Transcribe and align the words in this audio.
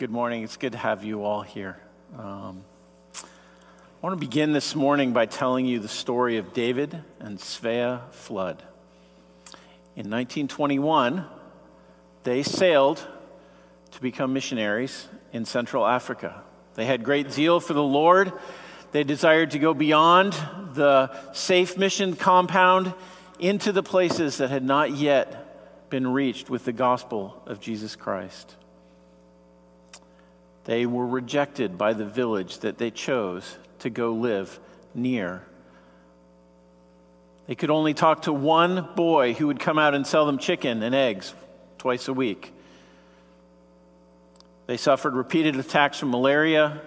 Good 0.00 0.10
morning. 0.10 0.44
It's 0.44 0.56
good 0.56 0.72
to 0.72 0.78
have 0.78 1.04
you 1.04 1.24
all 1.24 1.42
here. 1.42 1.78
Um, 2.16 2.64
I 3.14 3.20
want 4.00 4.18
to 4.18 4.26
begin 4.26 4.52
this 4.52 4.74
morning 4.74 5.12
by 5.12 5.26
telling 5.26 5.66
you 5.66 5.78
the 5.78 5.88
story 5.88 6.38
of 6.38 6.54
David 6.54 7.04
and 7.18 7.36
Svea 7.36 8.10
Flood. 8.10 8.62
In 9.96 10.08
1921, 10.08 11.26
they 12.22 12.42
sailed 12.42 13.06
to 13.90 14.00
become 14.00 14.32
missionaries 14.32 15.06
in 15.34 15.44
Central 15.44 15.86
Africa. 15.86 16.44
They 16.76 16.86
had 16.86 17.04
great 17.04 17.30
zeal 17.30 17.60
for 17.60 17.74
the 17.74 17.82
Lord. 17.82 18.32
They 18.92 19.04
desired 19.04 19.50
to 19.50 19.58
go 19.58 19.74
beyond 19.74 20.32
the 20.72 21.10
safe 21.34 21.76
mission 21.76 22.16
compound 22.16 22.94
into 23.38 23.70
the 23.70 23.82
places 23.82 24.38
that 24.38 24.48
had 24.48 24.64
not 24.64 24.92
yet 24.92 25.90
been 25.90 26.10
reached 26.10 26.48
with 26.48 26.64
the 26.64 26.72
gospel 26.72 27.42
of 27.44 27.60
Jesus 27.60 27.96
Christ. 27.96 28.56
They 30.70 30.86
were 30.86 31.04
rejected 31.04 31.76
by 31.76 31.94
the 31.94 32.04
village 32.04 32.60
that 32.60 32.78
they 32.78 32.92
chose 32.92 33.58
to 33.80 33.90
go 33.90 34.12
live 34.12 34.60
near. 34.94 35.42
They 37.48 37.56
could 37.56 37.70
only 37.70 37.92
talk 37.92 38.22
to 38.22 38.32
one 38.32 38.90
boy 38.94 39.34
who 39.34 39.48
would 39.48 39.58
come 39.58 39.80
out 39.80 39.96
and 39.96 40.06
sell 40.06 40.26
them 40.26 40.38
chicken 40.38 40.84
and 40.84 40.94
eggs 40.94 41.34
twice 41.78 42.06
a 42.06 42.12
week. 42.12 42.52
They 44.68 44.76
suffered 44.76 45.14
repeated 45.14 45.56
attacks 45.56 45.98
from 45.98 46.12
malaria. 46.12 46.80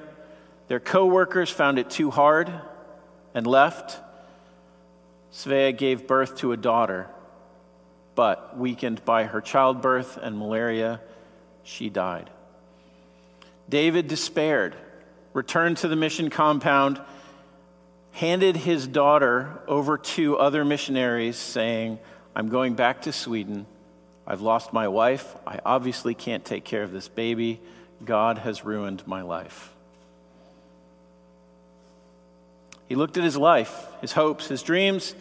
Their 0.70 0.80
co-workers 0.80 1.50
found 1.50 1.78
it 1.78 1.90
too 1.90 2.10
hard 2.10 2.54
and 3.34 3.46
left. 3.46 4.00
Svea 5.34 5.78
gave 5.78 6.08
birth 6.08 6.38
to 6.38 6.54
a 6.54 6.58
daughter, 6.58 7.10
but 8.16 8.58
weakened 8.58 9.04
by 9.04 9.26
her 9.26 9.42
childbirth 9.42 10.16
and 10.16 10.38
malaria, 10.38 11.02
she 11.64 11.90
died. 11.90 12.30
David 13.70 14.08
despaired, 14.08 14.76
returned 15.34 15.78
to 15.78 15.88
the 15.88 15.96
mission 15.96 16.30
compound, 16.30 17.02
handed 18.12 18.56
his 18.56 18.88
daughter 18.88 19.62
over 19.68 19.98
to 19.98 20.38
other 20.38 20.64
missionaries, 20.64 21.38
saying, 21.38 22.00
I'm 22.36 22.50
going 22.50 22.76
back 22.76 23.04
to 23.04 23.12
Sweden. 23.12 23.66
I've 24.26 24.42
lost 24.42 24.74
my 24.74 24.88
wife. 24.88 25.36
I 25.46 25.60
obviously 25.66 26.14
can't 26.14 26.46
take 26.46 26.64
care 26.64 26.84
of 26.84 26.92
this 26.92 27.08
baby. 27.08 27.60
God 28.06 28.38
has 28.38 28.64
ruined 28.64 29.06
my 29.08 29.22
life. 29.22 29.72
He 32.88 32.96
looked 32.96 33.18
at 33.18 33.24
his 33.24 33.38
life, 33.38 33.88
his 34.02 34.12
hopes, 34.12 34.48
his 34.48 34.62
dreams 34.62 35.16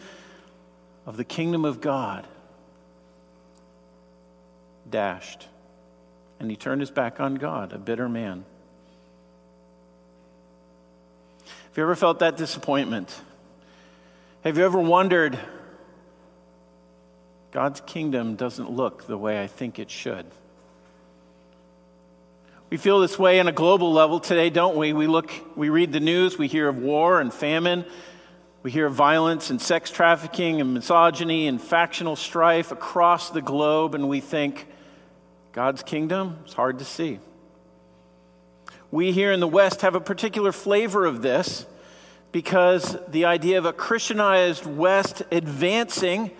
of 1.05 1.17
the 1.17 1.23
kingdom 1.23 1.65
of 1.65 1.81
God, 1.81 2.27
dashed 4.89 5.47
and 6.39 6.49
he 6.49 6.57
turned 6.57 6.81
his 6.81 6.91
back 6.91 7.19
on 7.19 7.35
God, 7.35 7.73
a 7.73 7.77
bitter 7.77 8.09
man. 8.09 8.45
Have 11.45 11.77
you 11.77 11.83
ever 11.83 11.95
felt 11.95 12.19
that 12.19 12.37
disappointment? 12.37 13.19
Have 14.43 14.57
you 14.57 14.65
ever 14.65 14.79
wondered, 14.79 15.39
God's 17.51 17.81
kingdom 17.81 18.35
doesn't 18.35 18.69
look 18.69 19.07
the 19.07 19.17
way 19.17 19.41
I 19.41 19.47
think 19.47 19.79
it 19.79 19.89
should? 19.89 20.25
We 22.69 22.77
feel 22.77 22.99
this 22.99 23.17
way 23.17 23.39
on 23.39 23.47
a 23.47 23.51
global 23.51 23.93
level 23.93 24.19
today, 24.19 24.49
don't 24.49 24.75
we? 24.75 24.93
We 24.93 25.07
look, 25.07 25.31
we 25.55 25.69
read 25.69 25.93
the 25.93 25.99
news, 25.99 26.37
we 26.37 26.47
hear 26.47 26.67
of 26.67 26.77
war 26.77 27.21
and 27.21 27.33
famine, 27.33 27.85
we 28.63 28.71
hear 28.71 28.87
of 28.87 28.93
violence 28.93 29.49
and 29.49 29.61
sex 29.61 29.91
trafficking 29.91 30.59
and 30.59 30.73
misogyny 30.73 31.47
and 31.47 31.61
factional 31.61 32.15
strife 32.15 32.71
across 32.71 33.29
the 33.29 33.41
globe, 33.41 33.95
and 33.95 34.09
we 34.09 34.19
think, 34.19 34.67
God's 35.53 35.83
kingdom 35.83 36.39
is 36.47 36.53
hard 36.53 36.79
to 36.79 36.85
see. 36.85 37.19
We 38.89 39.11
here 39.11 39.31
in 39.31 39.39
the 39.39 39.47
West 39.47 39.81
have 39.81 39.93
a 39.93 40.01
particular 40.01 40.51
flavor 40.51 41.05
of 41.05 41.21
this 41.21 41.67
because 42.31 42.97
the 43.07 43.25
idea 43.25 43.59
of 43.59 43.65
a 43.65 43.71
Christianized 43.71 44.65
West 44.65 45.21
advancing 45.31 46.31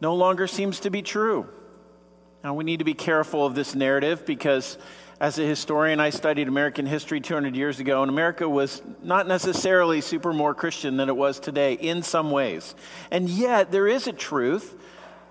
no 0.00 0.14
longer 0.14 0.46
seems 0.46 0.80
to 0.80 0.90
be 0.90 1.02
true. 1.02 1.46
Now, 2.42 2.54
we 2.54 2.64
need 2.64 2.78
to 2.78 2.84
be 2.86 2.94
careful 2.94 3.44
of 3.44 3.54
this 3.54 3.74
narrative 3.74 4.24
because, 4.24 4.78
as 5.20 5.38
a 5.38 5.42
historian, 5.42 6.00
I 6.00 6.08
studied 6.08 6.48
American 6.48 6.86
history 6.86 7.20
200 7.20 7.54
years 7.54 7.80
ago, 7.80 8.00
and 8.00 8.10
America 8.10 8.48
was 8.48 8.80
not 9.02 9.28
necessarily 9.28 10.00
super 10.00 10.32
more 10.32 10.54
Christian 10.54 10.96
than 10.96 11.10
it 11.10 11.16
was 11.16 11.38
today 11.38 11.74
in 11.74 12.02
some 12.02 12.30
ways. 12.30 12.74
And 13.10 13.28
yet, 13.28 13.70
there 13.70 13.86
is 13.86 14.06
a 14.06 14.12
truth 14.12 14.74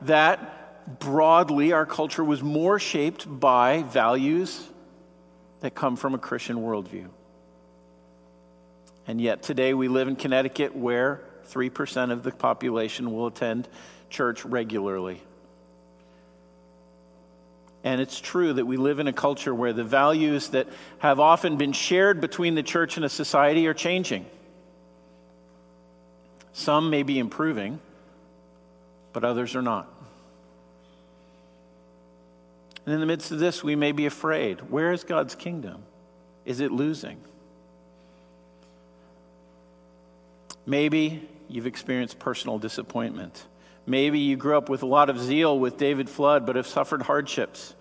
that 0.04 0.61
broadly, 1.00 1.72
our 1.72 1.86
culture 1.86 2.24
was 2.24 2.42
more 2.42 2.80
shaped 2.80 3.28
by 3.40 3.84
values 3.84 4.68
that 5.62 5.75
come 5.75 5.96
from 5.96 6.14
a 6.14 6.18
Christian 6.18 6.58
worldview. 6.58 7.08
And 9.08 9.19
yet, 9.19 9.44
today 9.44 9.74
we 9.74 9.88
live 9.88 10.08
in 10.08 10.16
Connecticut 10.16 10.75
where 10.75 11.22
3% 11.50 12.12
of 12.12 12.24
the 12.24 12.31
population 12.31 13.12
will 13.12 13.28
attend 13.28 13.68
church 14.09 14.46
regularly. 14.46 15.22
And 17.84 18.00
it's 18.00 18.19
true 18.19 18.53
that 18.53 18.66
we 18.66 18.78
live 18.78 19.00
in 19.00 19.08
a 19.08 19.13
culture 19.13 19.56
where 19.56 19.74
the 19.74 19.84
values 19.84 20.50
that 20.50 20.68
have 21.00 21.19
often 21.19 21.58
been 21.58 21.74
shared 21.74 22.22
between 22.22 22.53
the 22.53 22.63
church 22.63 22.96
and 22.96 23.06
a 23.06 23.09
society 23.09 23.66
are 23.68 23.74
changing. 23.74 24.25
Some 26.53 26.90
may 26.90 27.02
be 27.03 27.18
improving, 27.18 27.80
but 29.13 29.24
others 29.24 29.56
are 29.56 29.62
not. 29.62 29.88
And 32.86 32.94
in 32.94 33.00
the 33.00 33.06
midst 33.06 33.31
of 33.31 33.40
this, 33.40 33.64
we 33.64 33.75
may 33.75 33.92
be 33.92 34.06
afraid. 34.06 34.62
Where 34.72 34.92
is 34.92 35.03
God's 35.03 35.36
kingdom? 35.36 35.84
Is 36.46 36.59
it 36.59 36.72
losing? 36.72 37.22
Maybe 40.66 41.28
you've 41.47 41.68
experienced 41.68 42.19
personal 42.19 42.58
disappointment. 42.58 43.46
Maybe 43.86 44.19
you 44.19 44.36
grew 44.36 44.58
up 44.58 44.69
with 44.69 44.84
a 44.84 44.88
lot 44.88 45.09
of 45.09 45.19
zeal 45.19 45.58
with 45.58 45.78
David 45.78 46.09
Flood, 46.09 46.46
but 46.46 46.56
have 46.56 46.68
suffered 46.68 47.03
hardships. 47.03 47.75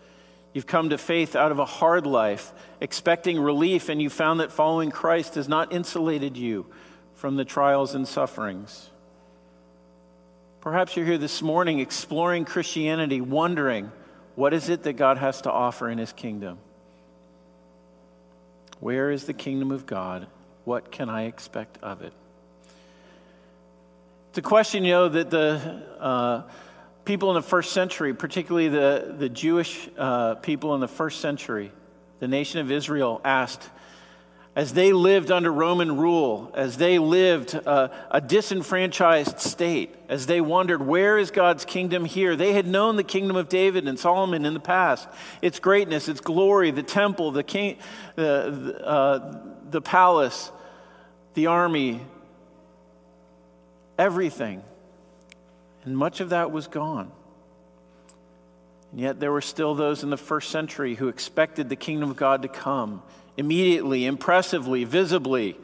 You've 0.53 0.67
come 0.67 0.91
to 0.91 0.99
faith 0.99 1.37
out 1.37 1.53
of 1.53 1.59
a 1.59 1.65
hard 1.65 2.07
life, 2.07 2.53
expecting 2.81 3.39
relief, 3.39 3.89
and 3.89 4.03
you 4.03 4.11
found 4.11 4.41
that 4.41 4.51
following 4.51 4.91
Christ 4.91 5.37
has 5.37 5.49
not 5.49 5.73
insulated 5.73 6.37
you 6.37 6.67
from 7.15 7.37
the 7.37 7.45
trials 7.45 7.95
and 7.95 8.09
sufferings. 8.09 8.91
Perhaps 10.61 10.97
you're 10.97 11.07
here 11.07 11.19
this 11.19 11.41
morning 11.41 11.79
exploring 11.79 12.45
Christianity, 12.45 13.21
wondering 13.21 13.93
what 14.35 14.55
is 14.55 14.69
it 14.69 14.83
that 14.85 14.95
God 14.95 15.19
has 15.19 15.43
to 15.43 15.51
offer 15.51 15.89
in 15.89 15.99
his 15.99 16.13
kingdom? 16.13 16.59
Where 18.81 19.11
is 19.11 19.25
the 19.25 19.35
kingdom 19.35 19.71
of 19.71 19.87
God? 19.87 20.27
What 20.65 20.91
can 20.91 21.11
I 21.11 21.25
expect 21.25 21.79
of 21.83 22.03
it? 22.03 22.13
It's 24.31 24.39
a 24.39 24.43
question, 24.43 24.85
you 24.85 24.93
know, 24.93 25.09
that 25.09 25.31
the 25.31 25.83
uh, 25.99 26.43
people 27.05 27.31
in 27.31 27.35
the 27.35 27.43
first 27.43 27.73
century, 27.73 28.15
particularly 28.15 28.69
the, 28.69 29.15
the 29.19 29.29
Jewish 29.29 29.89
uh, 29.99 30.37
people 30.37 30.75
in 30.75 30.81
the 30.81 30.89
first 30.89 31.21
century, 31.21 31.73
the 32.21 32.29
nation 32.29 32.61
of 32.61 32.71
Israel, 32.71 33.21
asked 33.25 33.69
as 34.57 34.73
they 34.73 34.93
lived 34.93 35.31
under 35.31 35.53
Roman 35.53 35.97
rule, 35.97 36.51
as 36.55 36.77
they 36.77 36.99
lived 36.99 37.55
uh, 37.55 37.89
a 38.11 38.21
disenfranchised 38.21 39.39
state, 39.39 39.95
as 40.09 40.27
they 40.27 40.41
wondered, 40.41 40.85
where 40.85 41.19
is 41.19 41.31
God's 41.31 41.65
kingdom 41.65 42.05
here? 42.05 42.35
They 42.35 42.53
had 42.53 42.67
known 42.67 42.97
the 42.97 43.05
kingdom 43.05 43.37
of 43.37 43.49
David 43.49 43.87
and 43.87 43.99
Solomon 43.99 44.45
in 44.45 44.55
the 44.55 44.61
past, 44.61 45.09
its 45.41 45.61
greatness, 45.61 46.09
its 46.09 46.21
glory, 46.21 46.73
the 46.73 46.83
temple, 46.83 47.31
the, 47.31 47.45
king, 47.45 47.79
the, 48.17 48.85
uh, 48.85 49.39
the 49.71 49.81
palace, 49.81 50.51
the 51.35 51.47
army, 51.47 52.01
everything. 53.99 54.65
And 55.85 55.97
much 55.97 56.21
of 56.21 56.31
that 56.31 56.51
was 56.51 56.67
gone. 56.67 57.13
And 58.91 59.01
yet 59.01 59.21
there 59.21 59.33
were 59.33 59.41
still 59.41 59.75
those 59.75 60.03
in 60.03 60.11
the 60.11 60.17
first 60.17 60.51
century 60.51 60.95
who 60.95 61.09
expected 61.09 61.69
the 61.69 61.77
kingdom 61.77 62.11
of 62.11 62.17
God 62.17 62.43
to 62.43 62.49
come 62.49 63.03
immediately, 63.37 64.05
impressively, 64.05 64.85
visibly, 64.85 65.57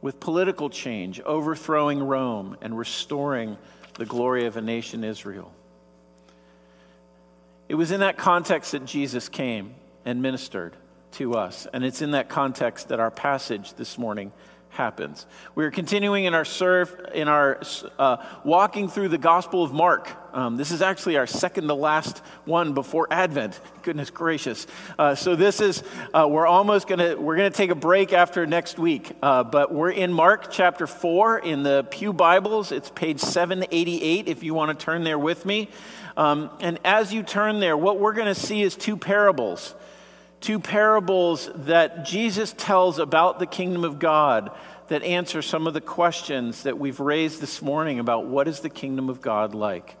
with 0.00 0.20
political 0.20 0.70
change, 0.70 1.20
overthrowing 1.20 2.02
Rome 2.02 2.56
and 2.60 2.78
restoring 2.78 3.56
the 3.94 4.06
glory 4.06 4.46
of 4.46 4.56
a 4.56 4.60
nation, 4.60 5.02
Israel. 5.02 5.52
It 7.68 7.74
was 7.74 7.90
in 7.90 8.00
that 8.00 8.16
context 8.16 8.72
that 8.72 8.84
Jesus 8.84 9.28
came 9.28 9.74
and 10.04 10.22
ministered 10.22 10.74
to 11.12 11.34
us. 11.34 11.66
And 11.72 11.84
it's 11.84 12.00
in 12.00 12.12
that 12.12 12.28
context 12.28 12.88
that 12.88 13.00
our 13.00 13.10
passage 13.10 13.74
this 13.74 13.98
morning 13.98 14.32
happens. 14.78 15.26
We 15.56 15.64
are 15.64 15.72
continuing 15.72 16.24
in 16.24 16.34
our 16.34 16.44
serve 16.44 17.10
in 17.12 17.26
our 17.26 17.60
uh, 17.98 18.18
walking 18.44 18.88
through 18.88 19.08
the 19.08 19.18
Gospel 19.18 19.64
of 19.64 19.72
Mark. 19.72 20.08
Um, 20.32 20.56
this 20.56 20.70
is 20.70 20.82
actually 20.82 21.16
our 21.16 21.26
second 21.26 21.66
to 21.66 21.74
last 21.74 22.18
one 22.44 22.74
before 22.74 23.08
Advent. 23.10 23.60
Goodness 23.82 24.10
gracious! 24.10 24.68
Uh, 24.96 25.16
so 25.16 25.34
this 25.34 25.60
is 25.60 25.82
uh, 26.14 26.28
we're 26.30 26.46
almost 26.46 26.86
gonna 26.86 27.16
we're 27.16 27.36
gonna 27.36 27.50
take 27.50 27.70
a 27.70 27.74
break 27.74 28.12
after 28.12 28.46
next 28.46 28.78
week, 28.78 29.10
uh, 29.20 29.42
but 29.42 29.74
we're 29.74 29.90
in 29.90 30.12
Mark 30.12 30.48
chapter 30.52 30.86
four 30.86 31.40
in 31.40 31.64
the 31.64 31.84
Pew 31.90 32.12
Bibles. 32.12 32.70
It's 32.70 32.88
page 32.90 33.18
seven 33.18 33.64
eighty 33.72 34.00
eight. 34.00 34.28
If 34.28 34.44
you 34.44 34.54
want 34.54 34.78
to 34.78 34.84
turn 34.84 35.02
there 35.02 35.18
with 35.18 35.44
me, 35.44 35.70
um, 36.16 36.50
and 36.60 36.78
as 36.84 37.12
you 37.12 37.24
turn 37.24 37.58
there, 37.58 37.76
what 37.76 37.98
we're 37.98 38.12
to 38.26 38.40
see 38.40 38.62
is 38.62 38.76
two 38.76 38.96
parables 38.96 39.74
two 40.40 40.60
parables 40.60 41.50
that 41.54 42.04
Jesus 42.04 42.54
tells 42.56 42.98
about 42.98 43.38
the 43.38 43.46
kingdom 43.46 43.84
of 43.84 43.98
God 43.98 44.50
that 44.88 45.02
answer 45.02 45.42
some 45.42 45.66
of 45.66 45.74
the 45.74 45.80
questions 45.80 46.62
that 46.62 46.78
we've 46.78 47.00
raised 47.00 47.40
this 47.40 47.60
morning 47.60 47.98
about 47.98 48.26
what 48.26 48.48
is 48.48 48.60
the 48.60 48.70
kingdom 48.70 49.08
of 49.08 49.20
God 49.20 49.54
like. 49.54 49.96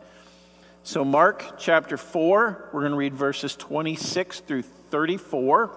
So, 0.82 1.04
Mark 1.04 1.58
chapter 1.58 1.96
4, 1.96 2.70
we're 2.72 2.80
going 2.80 2.92
to 2.92 2.98
read 2.98 3.14
verses 3.14 3.54
26 3.56 4.40
through 4.40 4.62
34. 4.62 5.70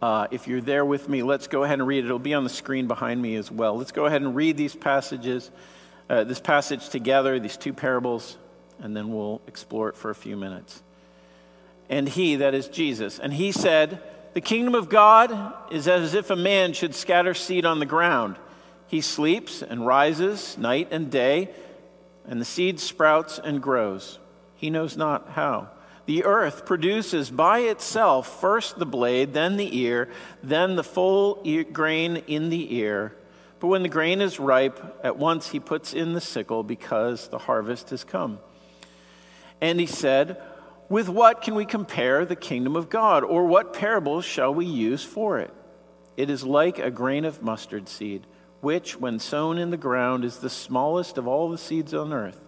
Uh, 0.00 0.26
if 0.30 0.46
you're 0.46 0.60
there 0.60 0.84
with 0.84 1.08
me, 1.08 1.22
let's 1.22 1.48
go 1.48 1.64
ahead 1.64 1.78
and 1.78 1.88
read 1.88 2.04
it. 2.04 2.06
It'll 2.06 2.18
be 2.18 2.34
on 2.34 2.44
the 2.44 2.50
screen 2.50 2.86
behind 2.86 3.20
me 3.20 3.34
as 3.36 3.50
well. 3.50 3.76
Let's 3.76 3.92
go 3.92 4.06
ahead 4.06 4.22
and 4.22 4.36
read 4.36 4.56
these 4.56 4.76
passages, 4.76 5.50
uh, 6.08 6.24
this 6.24 6.40
passage 6.40 6.88
together, 6.88 7.40
these 7.40 7.56
two 7.56 7.72
parables, 7.72 8.36
and 8.80 8.96
then 8.96 9.12
we'll 9.12 9.40
explore 9.46 9.88
it 9.88 9.96
for 9.96 10.10
a 10.10 10.14
few 10.14 10.36
minutes. 10.36 10.82
And 11.88 12.08
he, 12.08 12.36
that 12.36 12.54
is 12.54 12.68
Jesus, 12.68 13.18
and 13.18 13.32
he 13.34 13.52
said, 13.52 14.02
The 14.34 14.40
kingdom 14.40 14.74
of 14.74 14.88
God 14.88 15.54
is 15.70 15.88
as 15.88 16.14
if 16.14 16.30
a 16.30 16.36
man 16.36 16.72
should 16.72 16.94
scatter 16.94 17.34
seed 17.34 17.66
on 17.66 17.78
the 17.78 17.86
ground. 17.86 18.36
He 18.86 19.00
sleeps 19.00 19.62
and 19.62 19.86
rises 19.86 20.56
night 20.58 20.88
and 20.90 21.10
day, 21.10 21.50
and 22.26 22.40
the 22.40 22.44
seed 22.44 22.80
sprouts 22.80 23.38
and 23.42 23.62
grows. 23.62 24.18
He 24.54 24.70
knows 24.70 24.96
not 24.96 25.30
how. 25.30 25.68
The 26.06 26.24
earth 26.24 26.66
produces 26.66 27.30
by 27.30 27.60
itself 27.60 28.40
first 28.40 28.78
the 28.78 28.86
blade, 28.86 29.32
then 29.34 29.56
the 29.56 29.78
ear, 29.78 30.08
then 30.42 30.76
the 30.76 30.84
full 30.84 31.40
ear, 31.44 31.64
grain 31.64 32.16
in 32.26 32.50
the 32.50 32.76
ear. 32.76 33.14
But 33.60 33.68
when 33.68 33.82
the 33.82 33.88
grain 33.88 34.20
is 34.20 34.40
ripe, 34.40 35.00
at 35.04 35.16
once 35.16 35.48
he 35.48 35.60
puts 35.60 35.94
in 35.94 36.14
the 36.14 36.20
sickle 36.20 36.64
because 36.64 37.28
the 37.28 37.38
harvest 37.38 37.90
has 37.90 38.02
come. 38.02 38.40
And 39.60 39.78
he 39.78 39.86
said, 39.86 40.42
With 40.92 41.08
what 41.08 41.40
can 41.40 41.54
we 41.54 41.64
compare 41.64 42.26
the 42.26 42.36
kingdom 42.36 42.76
of 42.76 42.90
God? 42.90 43.24
Or 43.24 43.46
what 43.46 43.72
parables 43.72 44.26
shall 44.26 44.52
we 44.52 44.66
use 44.66 45.02
for 45.02 45.38
it? 45.38 45.50
It 46.18 46.28
is 46.28 46.44
like 46.44 46.78
a 46.78 46.90
grain 46.90 47.24
of 47.24 47.42
mustard 47.42 47.88
seed, 47.88 48.26
which, 48.60 49.00
when 49.00 49.18
sown 49.18 49.56
in 49.56 49.70
the 49.70 49.78
ground, 49.78 50.22
is 50.22 50.36
the 50.36 50.50
smallest 50.50 51.16
of 51.16 51.26
all 51.26 51.48
the 51.48 51.56
seeds 51.56 51.94
on 51.94 52.12
earth. 52.12 52.38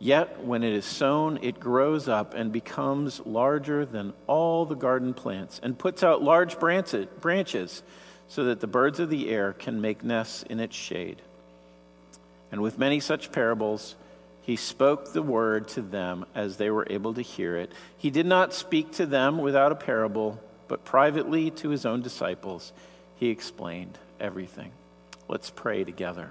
Yet, 0.00 0.44
when 0.44 0.64
it 0.64 0.72
is 0.72 0.84
sown, 0.84 1.38
it 1.42 1.60
grows 1.60 2.08
up 2.08 2.34
and 2.34 2.50
becomes 2.50 3.24
larger 3.24 3.86
than 3.86 4.14
all 4.26 4.66
the 4.66 4.74
garden 4.74 5.14
plants 5.14 5.60
and 5.62 5.78
puts 5.78 6.02
out 6.02 6.24
large 6.24 6.58
branches 6.58 7.84
so 8.26 8.42
that 8.46 8.58
the 8.58 8.66
birds 8.66 8.98
of 8.98 9.10
the 9.10 9.30
air 9.30 9.52
can 9.52 9.80
make 9.80 10.02
nests 10.02 10.42
in 10.42 10.58
its 10.58 10.74
shade. 10.74 11.22
And 12.50 12.60
with 12.62 12.80
many 12.80 12.98
such 12.98 13.30
parables, 13.30 13.94
he 14.44 14.56
spoke 14.56 15.14
the 15.14 15.22
word 15.22 15.68
to 15.68 15.80
them 15.80 16.26
as 16.34 16.58
they 16.58 16.68
were 16.68 16.86
able 16.90 17.14
to 17.14 17.22
hear 17.22 17.56
it. 17.56 17.72
He 17.96 18.10
did 18.10 18.26
not 18.26 18.52
speak 18.52 18.92
to 18.92 19.06
them 19.06 19.38
without 19.38 19.72
a 19.72 19.74
parable, 19.74 20.38
but 20.68 20.84
privately 20.84 21.50
to 21.52 21.70
his 21.70 21.86
own 21.86 22.02
disciples, 22.02 22.74
he 23.16 23.30
explained 23.30 23.98
everything. 24.20 24.72
Let's 25.28 25.48
pray 25.48 25.82
together. 25.84 26.30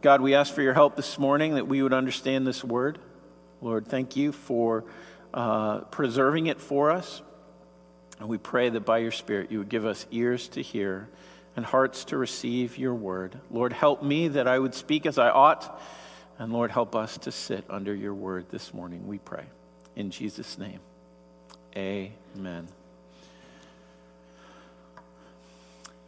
God, 0.00 0.20
we 0.20 0.36
ask 0.36 0.54
for 0.54 0.62
your 0.62 0.74
help 0.74 0.94
this 0.94 1.18
morning 1.18 1.56
that 1.56 1.66
we 1.66 1.82
would 1.82 1.92
understand 1.92 2.46
this 2.46 2.62
word. 2.62 3.00
Lord, 3.60 3.88
thank 3.88 4.14
you 4.14 4.30
for 4.30 4.84
uh, 5.34 5.80
preserving 5.80 6.46
it 6.46 6.60
for 6.60 6.92
us. 6.92 7.20
And 8.20 8.28
we 8.28 8.38
pray 8.38 8.68
that 8.68 8.84
by 8.84 8.98
your 8.98 9.10
Spirit 9.10 9.50
you 9.50 9.58
would 9.58 9.68
give 9.68 9.86
us 9.86 10.06
ears 10.12 10.46
to 10.50 10.62
hear 10.62 11.08
and 11.56 11.66
hearts 11.66 12.04
to 12.06 12.16
receive 12.16 12.78
your 12.78 12.94
word. 12.94 13.40
Lord, 13.50 13.72
help 13.72 14.04
me 14.04 14.28
that 14.28 14.46
I 14.46 14.56
would 14.56 14.76
speak 14.76 15.04
as 15.04 15.18
I 15.18 15.30
ought 15.30 15.80
and 16.42 16.52
Lord, 16.52 16.72
help 16.72 16.96
us 16.96 17.18
to 17.18 17.30
sit 17.30 17.64
under 17.70 17.94
your 17.94 18.14
word 18.14 18.46
this 18.50 18.74
morning, 18.74 19.06
we 19.06 19.18
pray. 19.18 19.44
In 19.94 20.10
Jesus' 20.10 20.58
name, 20.58 20.80
amen. 21.76 22.66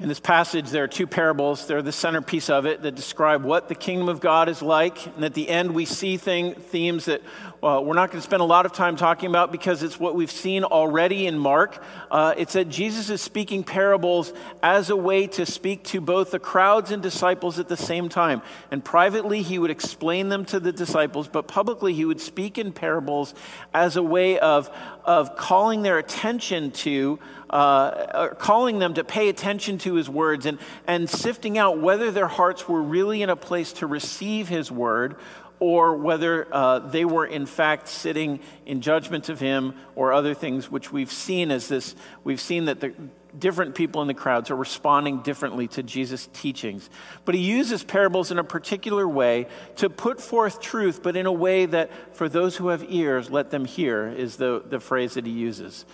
In 0.05 0.09
this 0.09 0.21
passage, 0.21 0.69
there 0.69 0.85
are 0.85 0.87
two 0.87 1.07
parables. 1.07 1.67
They're 1.67 1.81
the 1.81 1.91
centerpiece 1.91 2.51
of 2.51 2.67
it 2.67 2.83
that 2.83 2.95
describe 2.95 3.43
what 3.43 3.71
the 3.71 3.75
kingdom 3.75 4.11
of 4.11 4.21
God 4.21 4.51
is 4.51 4.61
like. 4.61 5.07
And 5.07 5.25
at 5.25 5.33
the 5.33 5.49
end, 5.49 5.75
we 5.75 5.87
see 5.87 6.19
thing, 6.19 6.57
themes 6.57 7.07
that 7.07 7.23
well, 7.65 7.83
we're 7.83 7.95
not 7.95 8.11
going 8.11 8.21
to 8.21 8.23
spend 8.23 8.43
a 8.43 8.45
lot 8.45 8.67
of 8.67 8.75
time 8.75 8.95
talking 8.95 9.31
about 9.31 9.51
because 9.51 9.83
it's 9.83 9.99
what 9.99 10.15
we've 10.15 10.31
seen 10.31 10.65
already 10.65 11.27
in 11.27 11.39
Mark. 11.39 11.83
Uh, 12.11 12.35
it's 12.37 12.53
that 12.53 12.69
Jesus 12.69 13.09
is 13.09 13.23
speaking 13.23 13.65
parables 13.65 14.35
as 14.63 14.91
a 14.91 14.97
way 14.97 15.27
to 15.29 15.47
speak 15.47 15.83
to 15.85 16.03
both 16.03 16.33
the 16.33 16.39
crowds 16.39 16.91
and 16.91 17.03
disciples 17.03 17.59
at 17.59 17.69
the 17.69 17.77
same 17.79 18.11
time. 18.11 18.43
And 18.71 18.85
privately, 18.85 19.41
he 19.41 19.59
would 19.59 19.71
explain 19.71 20.29
them 20.29 20.45
to 20.45 20.61
the 20.61 20.73
disciples, 20.73 21.27
but 21.27 21.49
publicly, 21.49 21.95
he 21.95 22.05
would 22.05 22.21
speak 22.21 22.59
in 22.59 22.73
parables 22.73 23.35
as 23.73 23.97
a 23.97 24.03
way 24.03 24.39
of, 24.39 24.69
of 25.05 25.37
calling 25.37 25.83
their 25.83 25.99
attention 25.99 26.71
to 26.71 27.19
uh, 27.51 28.29
calling 28.35 28.81
them 28.81 28.95
to 28.95 29.05
pay 29.05 29.29
attention 29.29 29.79
to 29.79 29.95
his 29.95 30.11
words 30.11 30.45
and, 30.45 30.59
and 30.89 31.09
sifting 31.09 31.57
out 31.57 31.79
whether 31.79 32.11
their 32.11 32.27
hearts 32.27 32.69
were 32.69 32.83
really 32.83 33.23
in 33.23 33.31
a 33.31 33.37
place 33.37 33.73
to 33.75 33.87
receive 33.87 34.49
his 34.49 34.73
word 34.73 35.15
or 35.61 35.97
whether 35.97 36.53
uh, 36.53 36.81
they 36.81 37.05
were 37.05 37.25
in 37.25 37.47
fact 37.47 37.87
sitting 37.87 38.41
in 38.67 38.81
judgment 38.81 39.29
of 39.29 39.39
him 39.39 39.75
or 39.95 40.13
other 40.13 40.35
things 40.35 40.69
which 40.71 40.93
we've 40.93 41.13
seen 41.13 41.51
as 41.53 41.69
this 41.69 41.95
we've 42.25 42.41
seen 42.41 42.65
that 42.65 42.81
the 42.81 42.93
different 43.39 43.75
people 43.75 44.03
in 44.03 44.09
the 44.09 44.15
crowds 44.15 44.51
are 44.51 44.57
responding 44.57 45.21
differently 45.23 45.67
to 45.67 45.83
jesus 45.83 46.29
teachings 46.33 46.89
but 47.25 47.35
he 47.35 47.41
uses 47.41 47.83
parables 47.83 48.31
in 48.31 48.39
a 48.39 48.45
particular 48.45 49.09
way 49.09 49.47
to 49.77 49.91
put 49.91 50.21
forth 50.21 50.61
truth 50.61 51.03
but 51.03 51.17
in 51.17 51.27
a 51.27 51.33
way 51.33 51.67
that 51.67 52.17
for 52.17 52.29
those 52.29 52.57
who 52.57 52.69
have 52.69 52.85
ears 52.89 53.31
let 53.31 53.51
them 53.51 53.65
hear 53.65 54.09
is 54.09 54.37
the, 54.37 54.63
the 54.69 54.81
phrase 54.81 55.15
that 55.15 55.27
he 55.27 55.33
uses 55.33 55.85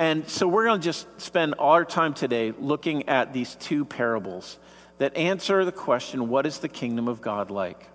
and 0.00 0.26
so 0.30 0.48
we're 0.48 0.64
going 0.64 0.80
to 0.80 0.84
just 0.84 1.06
spend 1.20 1.52
all 1.54 1.72
our 1.72 1.84
time 1.84 2.14
today 2.14 2.54
looking 2.58 3.06
at 3.10 3.34
these 3.34 3.54
two 3.56 3.84
parables 3.84 4.58
that 4.96 5.14
answer 5.14 5.62
the 5.64 5.72
question 5.72 6.30
what 6.30 6.46
is 6.46 6.58
the 6.58 6.68
kingdom 6.68 7.06
of 7.06 7.20
God 7.20 7.50
like? 7.50 7.86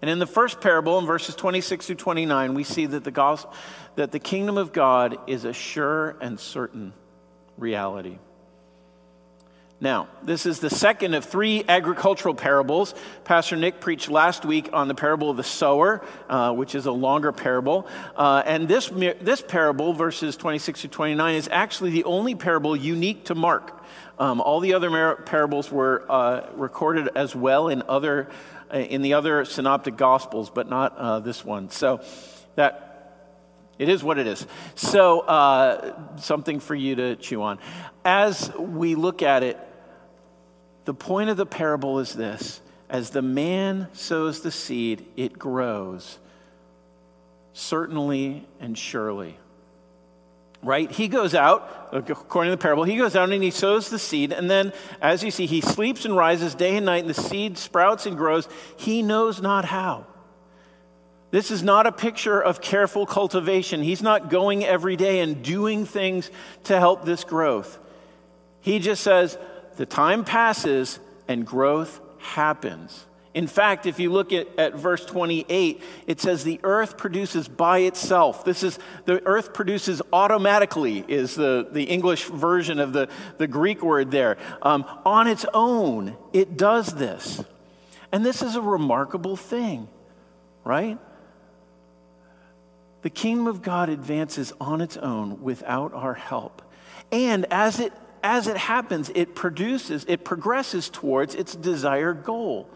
And 0.00 0.10
in 0.10 0.20
the 0.20 0.26
first 0.26 0.62
parable, 0.62 0.98
in 0.98 1.04
verses 1.04 1.34
26 1.34 1.86
through 1.86 1.96
29, 1.96 2.54
we 2.54 2.64
see 2.64 2.86
that 2.86 3.04
the, 3.04 3.10
gospel, 3.10 3.52
that 3.96 4.10
the 4.10 4.18
kingdom 4.18 4.56
of 4.56 4.72
God 4.72 5.18
is 5.26 5.44
a 5.44 5.52
sure 5.52 6.16
and 6.22 6.40
certain 6.40 6.94
reality. 7.58 8.18
Now, 9.80 10.08
this 10.24 10.44
is 10.44 10.58
the 10.58 10.70
second 10.70 11.14
of 11.14 11.24
three 11.24 11.62
agricultural 11.68 12.34
parables. 12.34 12.96
Pastor 13.22 13.54
Nick 13.54 13.80
preached 13.80 14.10
last 14.10 14.44
week 14.44 14.70
on 14.72 14.88
the 14.88 14.94
parable 14.94 15.30
of 15.30 15.36
the 15.36 15.44
sower, 15.44 16.04
uh, 16.28 16.52
which 16.52 16.74
is 16.74 16.86
a 16.86 16.92
longer 16.92 17.30
parable. 17.30 17.86
Uh, 18.16 18.42
and 18.44 18.66
this, 18.66 18.88
this 18.88 19.40
parable, 19.40 19.92
verses 19.92 20.36
26 20.36 20.82
to 20.82 20.88
29, 20.88 21.34
is 21.36 21.48
actually 21.52 21.90
the 21.90 22.02
only 22.04 22.34
parable 22.34 22.74
unique 22.74 23.26
to 23.26 23.36
Mark. 23.36 23.84
Um, 24.18 24.40
all 24.40 24.58
the 24.58 24.74
other 24.74 25.14
parables 25.14 25.70
were 25.70 26.04
uh, 26.08 26.48
recorded 26.56 27.10
as 27.14 27.36
well 27.36 27.68
in, 27.68 27.84
other, 27.88 28.28
uh, 28.74 28.78
in 28.78 29.02
the 29.02 29.14
other 29.14 29.44
synoptic 29.44 29.96
gospels, 29.96 30.50
but 30.50 30.68
not 30.68 30.96
uh, 30.98 31.20
this 31.20 31.44
one. 31.44 31.70
So 31.70 32.00
that 32.56 32.87
it 33.78 33.88
is 33.88 34.02
what 34.02 34.18
it 34.18 34.26
is. 34.26 34.46
So, 34.74 35.20
uh, 35.20 36.16
something 36.16 36.60
for 36.60 36.74
you 36.74 36.96
to 36.96 37.16
chew 37.16 37.42
on. 37.42 37.58
As 38.04 38.52
we 38.56 38.94
look 38.94 39.22
at 39.22 39.42
it, 39.42 39.58
the 40.84 40.94
point 40.94 41.30
of 41.30 41.36
the 41.36 41.46
parable 41.46 41.98
is 41.98 42.14
this 42.14 42.60
as 42.88 43.10
the 43.10 43.22
man 43.22 43.88
sows 43.92 44.40
the 44.40 44.50
seed, 44.50 45.06
it 45.16 45.38
grows, 45.38 46.18
certainly 47.52 48.46
and 48.60 48.76
surely. 48.78 49.36
Right? 50.62 50.90
He 50.90 51.06
goes 51.06 51.34
out, 51.34 51.90
according 51.92 52.50
to 52.50 52.56
the 52.56 52.60
parable, 52.60 52.82
he 52.82 52.96
goes 52.96 53.14
out 53.14 53.30
and 53.30 53.42
he 53.42 53.50
sows 53.50 53.90
the 53.90 53.98
seed, 53.98 54.32
and 54.32 54.50
then, 54.50 54.72
as 55.00 55.22
you 55.22 55.30
see, 55.30 55.46
he 55.46 55.60
sleeps 55.60 56.04
and 56.04 56.16
rises 56.16 56.54
day 56.54 56.76
and 56.76 56.86
night, 56.86 57.04
and 57.04 57.10
the 57.10 57.14
seed 57.14 57.58
sprouts 57.58 58.06
and 58.06 58.16
grows. 58.16 58.48
He 58.76 59.02
knows 59.02 59.40
not 59.40 59.66
how. 59.66 60.06
This 61.30 61.50
is 61.50 61.62
not 61.62 61.86
a 61.86 61.92
picture 61.92 62.40
of 62.40 62.60
careful 62.60 63.04
cultivation. 63.04 63.82
He's 63.82 64.02
not 64.02 64.30
going 64.30 64.64
every 64.64 64.96
day 64.96 65.20
and 65.20 65.42
doing 65.42 65.84
things 65.84 66.30
to 66.64 66.78
help 66.78 67.04
this 67.04 67.24
growth. 67.24 67.78
He 68.60 68.78
just 68.78 69.02
says, 69.02 69.36
the 69.76 69.86
time 69.86 70.24
passes 70.24 70.98
and 71.28 71.46
growth 71.46 72.00
happens. 72.18 73.04
In 73.34 73.46
fact, 73.46 73.86
if 73.86 74.00
you 74.00 74.10
look 74.10 74.32
at, 74.32 74.48
at 74.58 74.74
verse 74.74 75.04
28, 75.04 75.82
it 76.06 76.20
says 76.20 76.42
the 76.42 76.58
earth 76.64 76.96
produces 76.96 77.46
by 77.46 77.80
itself. 77.80 78.44
This 78.44 78.62
is 78.62 78.78
the 79.04 79.24
earth 79.26 79.52
produces 79.52 80.02
automatically, 80.12 81.04
is 81.06 81.34
the, 81.36 81.68
the 81.70 81.84
English 81.84 82.24
version 82.24 82.80
of 82.80 82.92
the, 82.92 83.08
the 83.36 83.46
Greek 83.46 83.82
word 83.82 84.10
there. 84.10 84.38
Um, 84.62 84.84
on 85.04 85.28
its 85.28 85.44
own, 85.54 86.16
it 86.32 86.56
does 86.56 86.94
this. 86.94 87.44
And 88.10 88.24
this 88.24 88.42
is 88.42 88.56
a 88.56 88.62
remarkable 88.62 89.36
thing, 89.36 89.86
right? 90.64 90.98
The 93.02 93.10
kingdom 93.10 93.46
of 93.46 93.62
God 93.62 93.88
advances 93.88 94.52
on 94.60 94.80
its 94.80 94.96
own 94.96 95.42
without 95.42 95.92
our 95.94 96.14
help. 96.14 96.62
And 97.12 97.46
as 97.50 97.80
it 97.80 97.92
as 98.22 98.46
it 98.46 98.56
happens, 98.56 99.10
it 99.14 99.34
produces, 99.34 100.04
it 100.08 100.24
progresses 100.24 100.90
towards 100.90 101.34
its 101.34 101.54
desired 101.54 102.24
goal, 102.24 102.68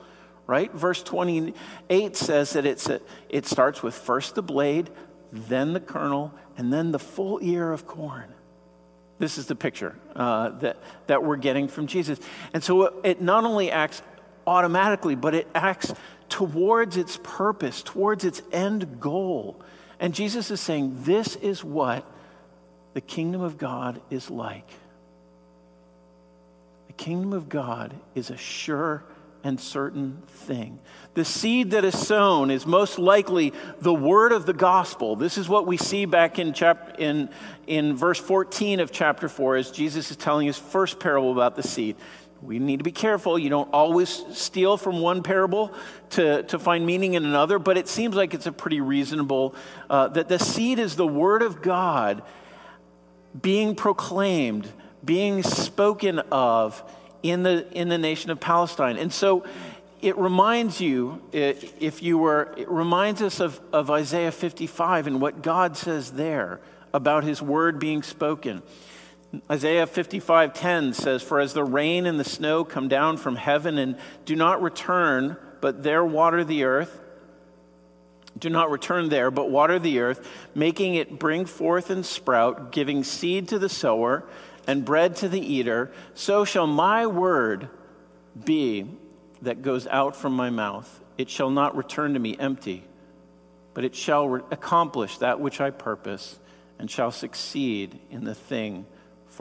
right? 0.47 0.73
Verse 0.73 1.02
28 1.02 2.17
says 2.17 2.52
that 2.52 2.67
it's 2.67 2.88
a, 2.88 3.00
it 3.29 3.47
starts 3.47 3.83
with 3.83 3.95
first 3.95 4.35
the 4.35 4.43
blade, 4.43 4.91
then 5.33 5.73
the 5.73 5.81
kernel, 5.81 6.33
and 6.57 6.73
then 6.73 6.93
the 6.93 6.99
full 6.99 7.38
ear 7.43 7.73
of 7.73 7.87
corn. 7.87 8.33
This 9.19 9.38
is 9.38 9.47
the 9.47 9.55
picture 9.55 9.97
uh, 10.17 10.50
that, 10.61 10.79
that 11.07 11.23
we're 11.23 11.37
getting 11.37 11.69
from 11.69 11.87
Jesus. 11.87 12.19
And 12.52 12.62
so 12.62 12.83
it, 12.85 12.95
it 13.05 13.21
not 13.21 13.45
only 13.45 13.71
acts 13.71 14.02
automatically, 14.47 15.14
but 15.14 15.35
it 15.35 15.49
acts 15.55 15.93
towards 16.29 16.97
its 16.97 17.19
purpose, 17.23 17.83
towards 17.83 18.25
its 18.25 18.43
end 18.52 19.00
goal. 19.00 19.61
And 20.03 20.13
Jesus 20.13 20.51
is 20.51 20.61
saying, 20.61 21.05
This 21.05 21.37
is 21.37 21.63
what 21.63 22.05
the 22.93 23.01
kingdom 23.01 23.41
of 23.41 23.57
God 23.57 24.03
is 24.11 24.31
like. 24.31 24.69
The 26.89 26.93
kingdom 26.95 27.33
of 27.33 27.49
God 27.49 27.95
is 28.17 28.29
a 28.29 28.37
sure 28.37 29.05
and 29.45 29.61
certain 29.61 30.21
thing. 30.27 30.81
The 31.15 31.25
seed 31.25 31.71
that 31.71 31.85
is 31.85 31.97
sown 31.97 32.51
is 32.51 32.67
most 32.67 32.99
likely 32.99 33.53
the 33.79 33.95
word 33.95 34.33
of 34.33 34.45
the 34.45 34.53
gospel. 34.53 35.15
This 35.15 35.39
is 35.39 35.49
what 35.49 35.69
we 35.69 35.77
see 35.77 36.05
back 36.05 36.41
in, 36.41 36.53
chap- 36.53 36.97
in, 36.99 37.31
in 37.69 37.95
verse 37.97 38.19
14 38.19 38.81
of 38.81 38.91
chapter 38.91 39.29
4 39.29 39.55
as 39.55 39.71
Jesus 39.71 40.11
is 40.11 40.17
telling 40.17 40.49
his 40.49 40.59
first 40.59 40.99
parable 40.99 41.31
about 41.31 41.55
the 41.55 41.63
seed. 41.63 41.95
We 42.43 42.59
need 42.59 42.79
to 42.79 42.85
be 42.85 42.93
careful. 42.93 43.39
You 43.39 43.51
don't 43.51 43.73
always 43.73 44.25
steal 44.33 44.77
from 44.77 45.01
one 45.01 45.23
parable 45.23 45.73
to, 46.11 46.43
to 46.45 46.59
find 46.59 46.85
meaning 46.85 47.15
in 47.15 47.25
another, 47.25 47.61
but 47.61 47.79
it 47.79 47.87
seems 47.87 48.17
like 48.17 48.35
it's 48.35 48.47
a 48.47 48.53
pretty 48.53 48.81
reasonable 48.81 49.55
uh, 49.89 50.09
that 50.09 50.29
the 50.29 50.41
seed 50.41 50.81
is 50.81 50.97
the 50.97 51.07
word 51.07 51.43
of 51.43 51.63
God 51.63 52.23
being 53.41 53.77
proclaimed, 53.77 54.69
being 55.05 55.45
spoken 55.45 56.19
of 56.33 56.83
in 57.23 57.45
the, 57.45 57.71
in 57.73 57.89
the 57.89 57.99
nation 57.99 58.33
of 58.33 58.41
Palestine. 58.41 58.97
And 58.97 59.13
so 59.13 59.45
it 60.01 60.19
reminds 60.19 60.81
you, 60.81 61.23
if 61.33 62.03
you 62.03 62.19
were, 62.19 62.53
it 62.57 62.69
reminds 62.69 63.23
us 63.23 63.39
of, 63.39 63.61
of 63.73 63.89
Isaiah 63.89 64.33
55 64.33 65.07
and 65.07 65.21
what 65.21 65.43
God 65.43 65.77
says 65.77 66.11
there 66.13 66.61
about 66.93 67.23
his 67.23 67.41
word 67.41 67.79
being 67.79 68.03
spoken. 68.03 68.63
Isaiah 69.51 69.87
55:10 69.87 70.93
says, 70.93 71.23
"For 71.23 71.41
as 71.41 71.55
the 71.55 71.65
rain 71.65 72.07
and 72.07 72.21
the 72.21 72.25
snow 72.25 72.65
come 72.65 72.89
down 72.89 73.17
from 73.17 73.37
heaven 73.37 73.79
and 73.79 73.97
do 74.25 74.37
not 74.37 74.62
return, 74.62 75.37
but 75.61 75.83
there 75.83 76.05
water 76.05 76.45
the 76.45 76.65
earth, 76.65 77.01
do 78.39 78.51
not 78.51 78.71
return 78.71 79.09
there, 79.09 79.31
but 79.31 79.51
water 79.51 79.79
the 79.79 80.01
earth, 80.01 80.27
making 80.55 80.95
it 80.95 81.19
bring 81.19 81.45
forth 81.45 81.91
and 81.91 82.05
sprout, 82.05 82.73
giving 82.73 83.05
seed 83.05 83.49
to 83.49 83.59
the 83.59 83.69
sower 83.69 84.25
and 84.67 84.85
bread 84.85 85.17
to 85.17 85.29
the 85.29 85.41
eater, 85.41 85.91
so 86.15 86.45
shall 86.45 86.67
my 86.67 87.07
word 87.07 87.69
be 88.45 88.87
that 89.43 89.62
goes 89.62 89.87
out 89.89 90.15
from 90.15 90.35
my 90.35 90.51
mouth. 90.51 91.01
It 91.19 91.29
shall 91.29 91.51
not 91.51 91.77
return 91.77 92.15
to 92.15 92.21
me 92.21 92.37
empty, 92.39 92.85
but 93.75 93.85
it 93.85 93.95
shall 93.95 94.29
re- 94.29 94.43
accomplish 94.51 95.19
that 95.19 95.41
which 95.41 95.61
I 95.61 95.71
purpose 95.71 96.39
and 96.79 96.91
shall 96.91 97.11
succeed 97.11 97.99
in 98.11 98.25
the 98.25 98.35
thing 98.35 98.87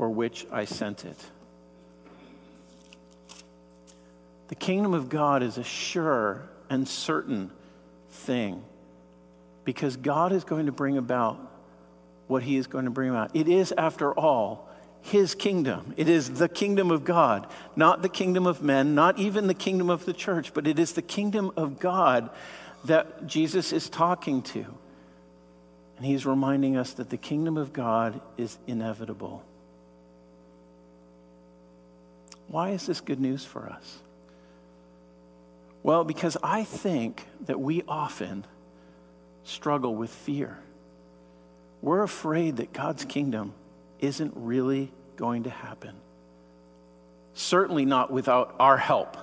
for 0.01 0.09
which 0.09 0.47
I 0.51 0.65
sent 0.65 1.05
it. 1.05 1.25
The 4.47 4.55
kingdom 4.55 4.95
of 4.95 5.09
God 5.09 5.43
is 5.43 5.59
a 5.59 5.63
sure 5.63 6.49
and 6.71 6.87
certain 6.87 7.51
thing 8.09 8.63
because 9.63 9.97
God 9.97 10.31
is 10.31 10.43
going 10.43 10.65
to 10.65 10.71
bring 10.71 10.97
about 10.97 11.39
what 12.25 12.41
he 12.41 12.57
is 12.57 12.65
going 12.65 12.85
to 12.85 12.89
bring 12.89 13.11
about. 13.11 13.35
It 13.35 13.47
is, 13.47 13.71
after 13.77 14.11
all, 14.11 14.67
his 15.01 15.35
kingdom. 15.35 15.93
It 15.97 16.09
is 16.09 16.31
the 16.31 16.49
kingdom 16.49 16.89
of 16.89 17.05
God, 17.05 17.45
not 17.75 18.01
the 18.01 18.09
kingdom 18.09 18.47
of 18.47 18.63
men, 18.63 18.95
not 18.95 19.19
even 19.19 19.45
the 19.45 19.53
kingdom 19.53 19.91
of 19.91 20.05
the 20.05 20.13
church, 20.13 20.51
but 20.51 20.65
it 20.65 20.79
is 20.79 20.93
the 20.93 21.03
kingdom 21.03 21.51
of 21.55 21.79
God 21.79 22.31
that 22.85 23.27
Jesus 23.27 23.71
is 23.71 23.87
talking 23.87 24.41
to. 24.41 24.65
And 25.97 26.07
he's 26.07 26.25
reminding 26.25 26.75
us 26.75 26.93
that 26.93 27.11
the 27.11 27.17
kingdom 27.17 27.55
of 27.55 27.71
God 27.71 28.19
is 28.35 28.57
inevitable. 28.65 29.43
Why 32.51 32.71
is 32.71 32.85
this 32.85 32.99
good 32.99 33.21
news 33.21 33.45
for 33.45 33.69
us? 33.69 33.99
Well, 35.83 36.03
because 36.03 36.35
I 36.43 36.65
think 36.65 37.25
that 37.45 37.61
we 37.61 37.81
often 37.87 38.45
struggle 39.45 39.95
with 39.95 40.09
fear. 40.09 40.59
We're 41.81 42.03
afraid 42.03 42.57
that 42.57 42.73
God's 42.73 43.05
kingdom 43.05 43.53
isn't 44.01 44.33
really 44.35 44.91
going 45.15 45.43
to 45.43 45.49
happen. 45.49 45.95
Certainly 47.33 47.85
not 47.85 48.11
without 48.11 48.53
our 48.59 48.77
help. 48.77 49.15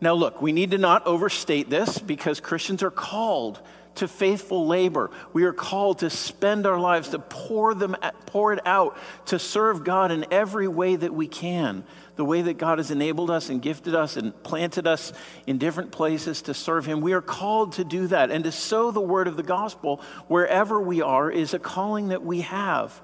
Now, 0.00 0.14
look, 0.14 0.40
we 0.40 0.52
need 0.52 0.70
to 0.70 0.78
not 0.78 1.04
overstate 1.04 1.68
this 1.68 1.98
because 1.98 2.38
Christians 2.38 2.80
are 2.84 2.92
called 2.92 3.60
to 3.96 4.08
faithful 4.08 4.66
labor. 4.66 5.10
We 5.32 5.44
are 5.44 5.52
called 5.52 6.00
to 6.00 6.10
spend 6.10 6.66
our 6.66 6.78
lives, 6.78 7.10
to 7.10 7.18
pour, 7.18 7.74
them, 7.74 7.96
pour 8.26 8.52
it 8.52 8.66
out, 8.66 8.96
to 9.26 9.38
serve 9.38 9.84
God 9.84 10.10
in 10.10 10.26
every 10.30 10.68
way 10.68 10.96
that 10.96 11.12
we 11.12 11.26
can. 11.26 11.84
The 12.16 12.24
way 12.24 12.40
that 12.42 12.56
God 12.56 12.78
has 12.78 12.90
enabled 12.90 13.30
us 13.30 13.50
and 13.50 13.60
gifted 13.60 13.94
us 13.94 14.16
and 14.16 14.42
planted 14.42 14.86
us 14.86 15.12
in 15.46 15.58
different 15.58 15.92
places 15.92 16.42
to 16.42 16.54
serve 16.54 16.86
Him. 16.86 17.02
We 17.02 17.12
are 17.12 17.20
called 17.20 17.72
to 17.74 17.84
do 17.84 18.06
that. 18.06 18.30
And 18.30 18.44
to 18.44 18.52
sow 18.52 18.90
the 18.90 19.02
word 19.02 19.28
of 19.28 19.36
the 19.36 19.42
gospel 19.42 20.00
wherever 20.26 20.80
we 20.80 21.02
are 21.02 21.30
is 21.30 21.52
a 21.52 21.58
calling 21.58 22.08
that 22.08 22.24
we 22.24 22.40
have. 22.40 23.00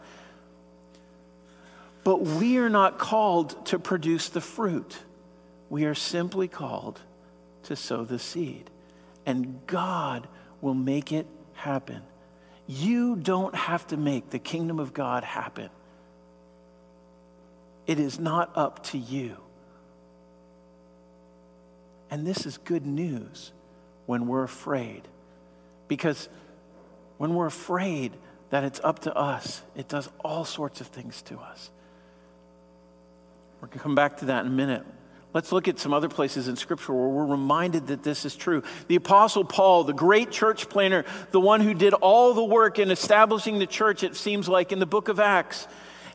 But 2.05 2.23
we 2.23 2.59
are 2.59 2.71
not 2.71 2.99
called 2.99 3.67
to 3.67 3.79
produce 3.79 4.29
the 4.29 4.41
fruit. 4.41 4.97
We 5.69 5.85
are 5.85 5.95
simply 5.95 6.49
called 6.49 7.01
to 7.65 7.77
sow 7.77 8.05
the 8.05 8.19
seed. 8.19 8.71
And 9.25 9.61
God 9.67 10.27
will 10.62 10.73
make 10.73 11.12
it 11.12 11.26
happen. 11.52 12.00
You 12.66 13.16
don't 13.16 13.54
have 13.54 13.87
to 13.88 13.99
make 13.99 14.31
the 14.31 14.38
kingdom 14.38 14.78
of 14.78 14.95
God 14.95 15.25
happen. 15.25 15.69
It 17.87 17.99
is 17.99 18.19
not 18.19 18.52
up 18.57 18.85
to 18.85 18.99
you. 18.99 19.37
And 22.11 22.26
this 22.26 22.47
is 22.47 22.57
good 22.59 22.87
news 22.87 23.52
when 24.07 24.26
we're 24.26 24.45
afraid. 24.45 25.02
Because 25.88 26.28
when 27.19 27.35
we're 27.35 27.47
afraid 27.47 28.12
that 28.50 28.64
it's 28.64 28.81
up 28.85 29.00
to 29.00 29.14
us, 29.14 29.62
it 29.75 29.88
does 29.88 30.09
all 30.25 30.45
sorts 30.45 30.81
of 30.81 30.87
things 30.87 31.23
to 31.23 31.38
us. 31.38 31.71
We're 33.61 33.69
going 33.69 33.78
to 33.78 33.83
come 33.83 33.95
back 33.95 34.19
to 34.19 34.26
that 34.26 34.45
in 34.45 34.52
a 34.52 34.54
minute. 34.54 34.85
Let's 35.35 35.51
look 35.51 35.67
at 35.67 35.79
some 35.79 35.95
other 35.95 36.11
places 36.11 36.47
in 36.47 36.57
Scripture 36.57 36.93
where 36.93 37.09
we're 37.09 37.27
reminded 37.27 37.87
that 37.87 38.03
this 38.03 38.25
is 38.25 38.37
true. 38.37 38.62
The 38.89 38.97
Apostle 38.97 39.45
Paul, 39.45 39.85
the 39.85 39.95
great 39.95 40.31
church 40.31 40.69
planner, 40.69 41.05
the 41.31 41.41
one 41.41 41.61
who 41.61 41.73
did 41.73 41.95
all 41.95 42.35
the 42.35 42.45
work 42.45 42.79
in 42.79 42.91
establishing 42.91 43.59
the 43.59 43.67
church, 43.67 44.03
it 44.03 44.15
seems 44.15 44.49
like, 44.49 44.73
in 44.73 44.79
the 44.79 44.87
book 44.87 45.09
of 45.09 45.19
Acts. 45.19 45.67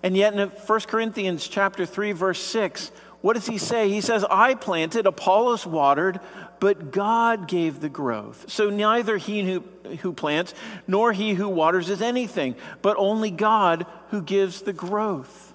And 0.03 0.15
yet 0.15 0.33
in 0.33 0.49
1 0.49 0.79
Corinthians 0.81 1.47
chapter 1.47 1.85
3, 1.85 2.11
verse 2.11 2.39
6, 2.39 2.91
what 3.21 3.33
does 3.33 3.47
he 3.47 3.57
say? 3.57 3.89
He 3.89 4.01
says, 4.01 4.23
I 4.29 4.53
planted, 4.53 5.07
Apollos 5.07 5.65
watered, 5.65 6.19
but 6.59 6.91
God 6.91 7.47
gave 7.47 7.79
the 7.79 7.89
growth. 7.89 8.51
So 8.51 8.69
neither 8.69 9.17
he 9.17 9.43
who, 9.43 9.63
who 10.01 10.13
plants 10.13 10.53
nor 10.85 11.11
he 11.11 11.33
who 11.33 11.49
waters 11.49 11.89
is 11.89 12.01
anything, 12.01 12.55
but 12.83 12.97
only 12.97 13.31
God 13.31 13.87
who 14.11 14.21
gives 14.21 14.61
the 14.61 14.73
growth. 14.73 15.46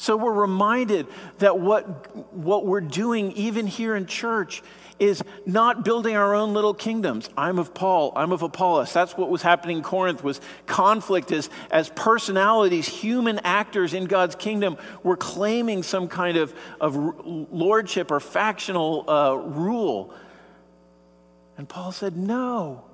So 0.00 0.16
we're 0.16 0.32
reminded 0.32 1.08
that 1.40 1.58
what, 1.58 2.34
what 2.34 2.64
we're 2.64 2.80
doing, 2.80 3.32
even 3.32 3.66
here 3.66 3.94
in 3.94 4.06
church, 4.06 4.62
is 4.98 5.22
not 5.44 5.84
building 5.84 6.16
our 6.16 6.34
own 6.34 6.54
little 6.54 6.72
kingdoms. 6.72 7.28
I'm 7.36 7.58
of 7.58 7.74
Paul, 7.74 8.14
I'm 8.16 8.32
of 8.32 8.40
Apollos. 8.40 8.94
That's 8.94 9.18
what 9.18 9.28
was 9.28 9.42
happening 9.42 9.76
in 9.76 9.82
Corinth 9.82 10.24
was 10.24 10.40
conflict 10.64 11.32
as, 11.32 11.50
as 11.70 11.90
personalities, 11.90 12.88
human 12.88 13.40
actors 13.40 13.92
in 13.92 14.06
God's 14.06 14.36
kingdom 14.36 14.78
were 15.02 15.18
claiming 15.18 15.82
some 15.82 16.08
kind 16.08 16.38
of, 16.38 16.54
of 16.80 16.96
lordship 17.52 18.10
or 18.10 18.20
factional 18.20 19.04
uh, 19.06 19.34
rule. 19.34 20.14
And 21.58 21.68
Paul 21.68 21.92
said, 21.92 22.16
no, 22.16 22.84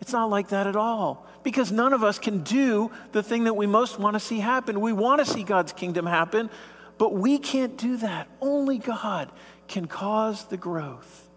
it's 0.00 0.12
not 0.12 0.30
like 0.30 0.48
that 0.48 0.66
at 0.66 0.76
all 0.76 1.26
because 1.42 1.72
none 1.72 1.92
of 1.92 2.04
us 2.04 2.18
can 2.18 2.42
do 2.42 2.90
the 3.12 3.22
thing 3.22 3.44
that 3.44 3.54
we 3.54 3.66
most 3.66 3.98
want 3.98 4.14
to 4.14 4.20
see 4.20 4.38
happen. 4.38 4.80
We 4.80 4.92
want 4.92 5.24
to 5.24 5.26
see 5.26 5.42
God's 5.42 5.72
kingdom 5.72 6.06
happen, 6.06 6.50
but 6.98 7.14
we 7.14 7.38
can't 7.38 7.76
do 7.76 7.96
that. 7.98 8.28
Only 8.40 8.78
God 8.78 9.30
can 9.66 9.86
cause 9.86 10.44
the 10.46 10.56
growth. 10.56 11.28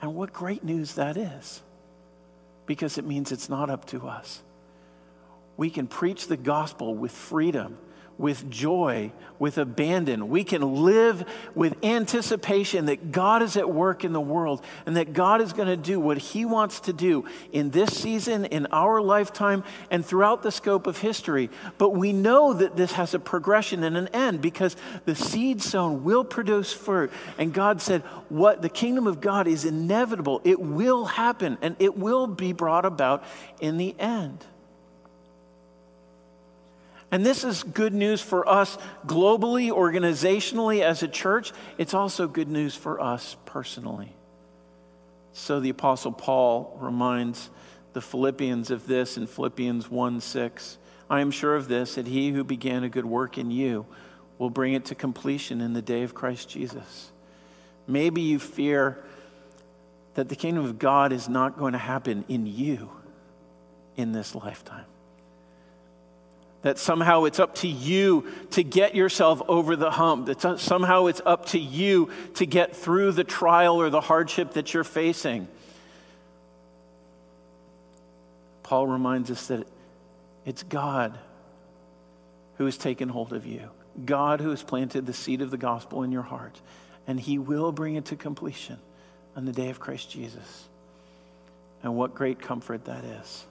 And 0.00 0.14
what 0.14 0.32
great 0.32 0.62
news 0.62 0.94
that 0.94 1.16
is, 1.16 1.62
because 2.66 2.98
it 2.98 3.06
means 3.06 3.32
it's 3.32 3.48
not 3.48 3.70
up 3.70 3.86
to 3.86 4.06
us. 4.06 4.42
We 5.56 5.70
can 5.70 5.86
preach 5.86 6.26
the 6.26 6.36
gospel 6.36 6.94
with 6.94 7.10
freedom 7.10 7.78
with 8.16 8.48
joy, 8.48 9.12
with 9.38 9.58
abandon. 9.58 10.28
We 10.28 10.44
can 10.44 10.84
live 10.84 11.24
with 11.54 11.82
anticipation 11.84 12.86
that 12.86 13.10
God 13.10 13.42
is 13.42 13.56
at 13.56 13.68
work 13.68 14.04
in 14.04 14.12
the 14.12 14.20
world 14.20 14.64
and 14.86 14.96
that 14.96 15.12
God 15.12 15.40
is 15.40 15.52
going 15.52 15.68
to 15.68 15.76
do 15.76 15.98
what 15.98 16.18
He 16.18 16.44
wants 16.44 16.80
to 16.80 16.92
do 16.92 17.24
in 17.52 17.70
this 17.70 17.96
season, 17.96 18.44
in 18.44 18.66
our 18.70 19.00
lifetime, 19.00 19.64
and 19.90 20.04
throughout 20.04 20.42
the 20.42 20.52
scope 20.52 20.86
of 20.86 20.98
history. 20.98 21.50
But 21.78 21.90
we 21.90 22.12
know 22.12 22.52
that 22.52 22.76
this 22.76 22.92
has 22.92 23.14
a 23.14 23.18
progression 23.18 23.82
and 23.82 23.96
an 23.96 24.08
end 24.08 24.40
because 24.40 24.76
the 25.04 25.14
seed 25.14 25.60
sown 25.60 26.04
will 26.04 26.24
produce 26.24 26.72
fruit. 26.72 27.12
And 27.38 27.52
God 27.52 27.82
said, 27.82 28.02
What 28.28 28.62
the 28.62 28.68
kingdom 28.68 29.06
of 29.06 29.20
God 29.20 29.48
is 29.48 29.64
inevitable, 29.64 30.40
it 30.44 30.60
will 30.60 31.04
happen, 31.04 31.58
and 31.60 31.74
it 31.78 31.96
will 31.96 32.26
be 32.26 32.52
brought 32.52 32.84
about 32.84 33.24
in 33.60 33.76
the 33.76 33.94
end. 33.98 34.44
And 37.14 37.24
this 37.24 37.44
is 37.44 37.62
good 37.62 37.94
news 37.94 38.20
for 38.20 38.48
us 38.48 38.76
globally, 39.06 39.70
organizationally, 39.70 40.80
as 40.82 41.04
a 41.04 41.06
church. 41.06 41.52
It's 41.78 41.94
also 41.94 42.26
good 42.26 42.48
news 42.48 42.74
for 42.74 43.00
us 43.00 43.36
personally. 43.44 44.12
So 45.32 45.60
the 45.60 45.70
Apostle 45.70 46.10
Paul 46.10 46.76
reminds 46.80 47.50
the 47.92 48.00
Philippians 48.00 48.72
of 48.72 48.88
this 48.88 49.16
in 49.16 49.28
Philippians 49.28 49.88
1 49.88 50.20
6. 50.20 50.78
I 51.08 51.20
am 51.20 51.30
sure 51.30 51.54
of 51.54 51.68
this, 51.68 51.94
that 51.94 52.08
he 52.08 52.32
who 52.32 52.42
began 52.42 52.82
a 52.82 52.88
good 52.88 53.06
work 53.06 53.38
in 53.38 53.52
you 53.52 53.86
will 54.38 54.50
bring 54.50 54.74
it 54.74 54.86
to 54.86 54.96
completion 54.96 55.60
in 55.60 55.72
the 55.72 55.82
day 55.82 56.02
of 56.02 56.16
Christ 56.16 56.48
Jesus. 56.48 57.12
Maybe 57.86 58.22
you 58.22 58.40
fear 58.40 59.04
that 60.14 60.28
the 60.28 60.34
kingdom 60.34 60.64
of 60.64 60.80
God 60.80 61.12
is 61.12 61.28
not 61.28 61.58
going 61.58 61.74
to 61.74 61.78
happen 61.78 62.24
in 62.26 62.44
you 62.44 62.90
in 63.94 64.10
this 64.10 64.34
lifetime 64.34 64.86
that 66.64 66.78
somehow 66.78 67.24
it's 67.24 67.38
up 67.38 67.56
to 67.56 67.68
you 67.68 68.26
to 68.52 68.64
get 68.64 68.94
yourself 68.94 69.42
over 69.48 69.76
the 69.76 69.90
hump, 69.90 70.26
that 70.26 70.58
somehow 70.58 71.06
it's 71.06 71.20
up 71.26 71.44
to 71.44 71.58
you 71.58 72.08
to 72.36 72.46
get 72.46 72.74
through 72.74 73.12
the 73.12 73.22
trial 73.22 73.78
or 73.78 73.90
the 73.90 74.00
hardship 74.00 74.54
that 74.54 74.72
you're 74.72 74.82
facing. 74.82 75.46
Paul 78.62 78.86
reminds 78.86 79.30
us 79.30 79.46
that 79.48 79.68
it's 80.46 80.62
God 80.62 81.18
who 82.56 82.64
has 82.64 82.78
taken 82.78 83.10
hold 83.10 83.34
of 83.34 83.44
you, 83.44 83.68
God 84.02 84.40
who 84.40 84.48
has 84.48 84.62
planted 84.62 85.04
the 85.04 85.12
seed 85.12 85.42
of 85.42 85.50
the 85.50 85.58
gospel 85.58 86.02
in 86.02 86.12
your 86.12 86.22
heart, 86.22 86.58
and 87.06 87.20
He 87.20 87.36
will 87.36 87.72
bring 87.72 87.96
it 87.96 88.06
to 88.06 88.16
completion 88.16 88.78
on 89.36 89.44
the 89.44 89.52
day 89.52 89.68
of 89.68 89.80
Christ 89.80 90.10
Jesus. 90.10 90.64
And 91.82 91.94
what 91.94 92.14
great 92.14 92.40
comfort 92.40 92.86
that 92.86 93.04
is. 93.04 93.44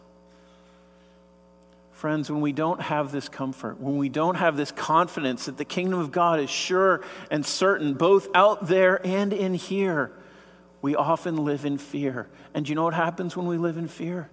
Friends, 2.03 2.29
when 2.29 2.41
we 2.41 2.51
don't 2.51 2.81
have 2.81 3.13
this 3.13 3.29
comfort, 3.29 3.79
when 3.79 3.95
we 3.95 4.09
don't 4.09 4.35
have 4.35 4.57
this 4.57 4.73
confidence 4.73 5.45
that 5.45 5.55
the 5.55 5.63
kingdom 5.63 6.01
of 6.01 6.11
God 6.11 6.41
is 6.41 6.49
sure 6.49 7.01
and 7.31 7.45
certain, 7.45 7.93
both 7.93 8.27
out 8.35 8.67
there 8.67 8.99
and 9.07 9.31
in 9.31 9.53
here, 9.53 10.11
we 10.81 10.97
often 10.97 11.45
live 11.45 11.63
in 11.63 11.77
fear. 11.77 12.27
And 12.53 12.67
you 12.67 12.75
know 12.75 12.83
what 12.83 12.93
happens 12.93 13.37
when 13.37 13.45
we 13.45 13.55
live 13.55 13.77
in 13.77 13.87
fear? 13.87 14.29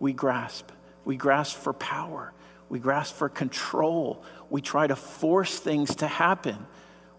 We 0.00 0.14
grasp. 0.14 0.72
We 1.04 1.14
grasp 1.16 1.56
for 1.56 1.72
power. 1.72 2.32
We 2.68 2.80
grasp 2.80 3.14
for 3.14 3.28
control. 3.28 4.24
We 4.50 4.60
try 4.60 4.88
to 4.88 4.96
force 4.96 5.60
things 5.60 5.94
to 5.94 6.08
happen. 6.08 6.66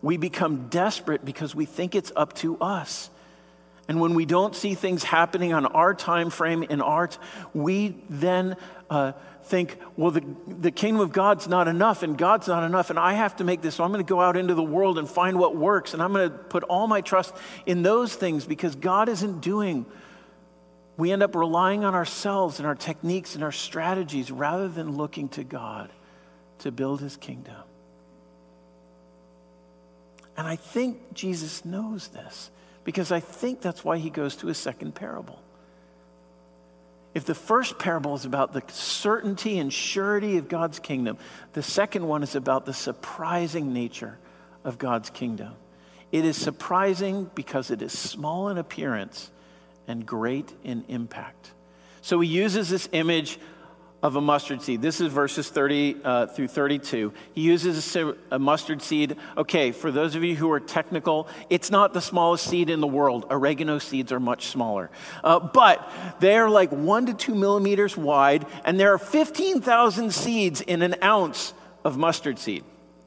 We 0.01 0.17
become 0.17 0.67
desperate 0.67 1.23
because 1.23 1.55
we 1.55 1.63
think 1.63 1.95
it's 1.95 2.11
up 2.13 2.33
to 2.39 2.57
us. 2.57 3.09
And 3.87 4.01
when 4.01 4.15
we 4.15 4.25
don't 4.25 4.53
see 4.53 4.75
things 4.75 5.03
happening 5.05 5.53
on 5.53 5.65
our 5.65 5.93
time 5.93 6.29
frame 6.29 6.63
in 6.63 6.81
art, 6.81 7.17
we 7.53 7.95
then 8.09 8.57
uh, 8.89 9.13
think, 9.43 9.77
well, 9.95 10.11
the, 10.11 10.23
the 10.47 10.71
kingdom 10.71 11.01
of 11.01 11.11
God's 11.11 11.47
not 11.47 11.67
enough, 11.67 12.03
and 12.03 12.17
God's 12.17 12.47
not 12.47 12.63
enough, 12.63 12.89
and 12.89 12.99
I 12.99 13.13
have 13.13 13.35
to 13.37 13.43
make 13.43 13.61
this. 13.61 13.75
So 13.75 13.83
I'm 13.83 13.91
going 13.91 14.05
to 14.05 14.09
go 14.09 14.21
out 14.21 14.37
into 14.37 14.53
the 14.53 14.63
world 14.63 14.97
and 14.97 15.09
find 15.09 15.39
what 15.39 15.55
works, 15.55 15.93
and 15.93 16.03
I'm 16.03 16.13
going 16.13 16.29
to 16.29 16.37
put 16.37 16.63
all 16.63 16.87
my 16.87 17.01
trust 17.01 17.33
in 17.65 17.83
those 17.83 18.15
things 18.15 18.45
because 18.45 18.75
God 18.75 19.09
isn't 19.09 19.41
doing. 19.41 19.85
We 20.97 21.11
end 21.11 21.23
up 21.23 21.35
relying 21.35 21.83
on 21.83 21.95
ourselves 21.95 22.59
and 22.59 22.67
our 22.67 22.75
techniques 22.75 23.35
and 23.35 23.43
our 23.43 23.51
strategies 23.51 24.31
rather 24.31 24.67
than 24.67 24.97
looking 24.97 25.29
to 25.29 25.43
God 25.43 25.91
to 26.59 26.71
build 26.71 27.01
his 27.01 27.17
kingdom. 27.17 27.55
And 30.35 30.47
I 30.47 30.55
think 30.55 31.13
Jesus 31.13 31.65
knows 31.65 32.09
this 32.09 32.51
because 32.83 33.11
I 33.11 33.19
think 33.19 33.61
that's 33.61 33.83
why 33.83 33.97
he 33.97 34.09
goes 34.09 34.35
to 34.37 34.47
his 34.47 34.57
second 34.57 34.93
parable. 34.93 35.39
If 37.17 37.25
the 37.25 37.33
first 37.33 37.79
parable 37.79 38.13
is 38.13 38.25
about 38.25 38.53
the 38.53 38.61
certainty 38.71 39.57
and 39.57 39.73
surety 39.73 40.37
of 40.37 40.47
God's 40.47 40.77
kingdom, 40.77 41.17
the 41.53 41.63
second 41.63 42.07
one 42.07 42.21
is 42.21 42.35
about 42.35 42.67
the 42.67 42.75
surprising 42.75 43.73
nature 43.73 44.19
of 44.63 44.77
God's 44.77 45.09
kingdom. 45.09 45.53
It 46.11 46.25
is 46.25 46.37
surprising 46.37 47.31
because 47.33 47.71
it 47.71 47.81
is 47.81 47.97
small 47.97 48.49
in 48.49 48.59
appearance 48.59 49.31
and 49.87 50.05
great 50.05 50.53
in 50.63 50.85
impact. 50.89 51.53
So 52.01 52.19
he 52.19 52.29
uses 52.29 52.69
this 52.69 52.87
image 52.91 53.39
of 54.03 54.15
a 54.15 54.21
mustard 54.21 54.61
seed. 54.61 54.81
This 54.81 55.01
is 55.01 55.11
verses 55.11 55.49
30 55.49 55.97
uh, 56.03 56.27
through 56.27 56.49
32. 56.49 57.13
He 57.33 57.41
uses 57.41 57.95
a, 57.95 58.15
a, 58.29 58.37
mustard 58.37 58.81
seed. 58.81 59.17
Okay, 59.35 59.71
for 59.71 59.91
those 59.91 60.13
of 60.13 60.23
you 60.23 60.35
who 60.35 60.51
are 60.51 60.59
technical, 60.59 61.27
it's 61.49 61.71
not 61.71 61.93
the 61.93 62.01
smallest 62.01 62.47
seed 62.47 62.69
in 62.69 62.79
the 62.79 62.87
world. 62.87 63.25
Oregano 63.31 63.79
seeds 63.79 64.11
are 64.11 64.19
much 64.19 64.47
smaller. 64.47 64.91
Uh, 65.23 65.39
but 65.39 65.91
they're 66.19 66.49
like 66.49 66.71
one 66.71 67.07
to 67.07 67.13
two 67.13 67.33
millimeters 67.33 67.97
wide, 67.97 68.45
and 68.65 68.79
there 68.79 68.93
are 68.93 68.99
15,000 68.99 70.13
seeds 70.13 70.61
in 70.61 70.83
an 70.83 70.95
ounce 71.01 71.53
of 71.83 71.97
mustard 71.97 72.37
seed. 72.37 72.63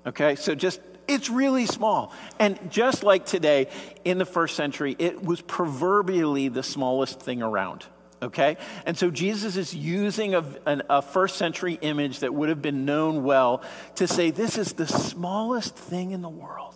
Okay, 0.07 0.35
so 0.35 0.55
just 0.57 0.81
it's 1.07 1.31
really 1.31 1.67
small. 1.67 2.13
And 2.39 2.59
just 2.71 3.05
like 3.05 3.27
today, 3.27 3.69
in 4.05 4.19
the 4.19 4.25
first 4.25 4.57
century, 4.57 4.97
it 4.99 5.23
was 5.23 5.41
proverbially 5.41 6.49
the 6.49 6.63
smallest 6.63 7.21
thing 7.21 7.43
around 7.43 7.85
okay? 8.23 8.57
And 8.87 8.97
so 8.97 9.11
Jesus 9.11 9.57
is 9.57 9.75
using 9.75 10.35
a, 10.35 10.45
an, 10.67 10.83
a, 10.89 11.03
first 11.03 11.37
century 11.37 11.79
image 11.81 12.21
that 12.21 12.35
would 12.35 12.49
have 12.49 12.63
been 12.63 12.85
known 12.85 13.25
well 13.25 13.63
to 13.97 14.07
say 14.07 14.31
this 14.31 14.59
is 14.59 14.75
the 14.75 14.87
smallest 14.87 15.77
thing 15.77 16.11
in 16.11 16.23
the 16.23 16.29
world. 16.29 16.75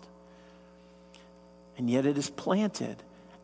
And 1.77 1.89
yet 1.89 2.05
it 2.05 2.17
is 2.17 2.29
planted. 2.29 2.97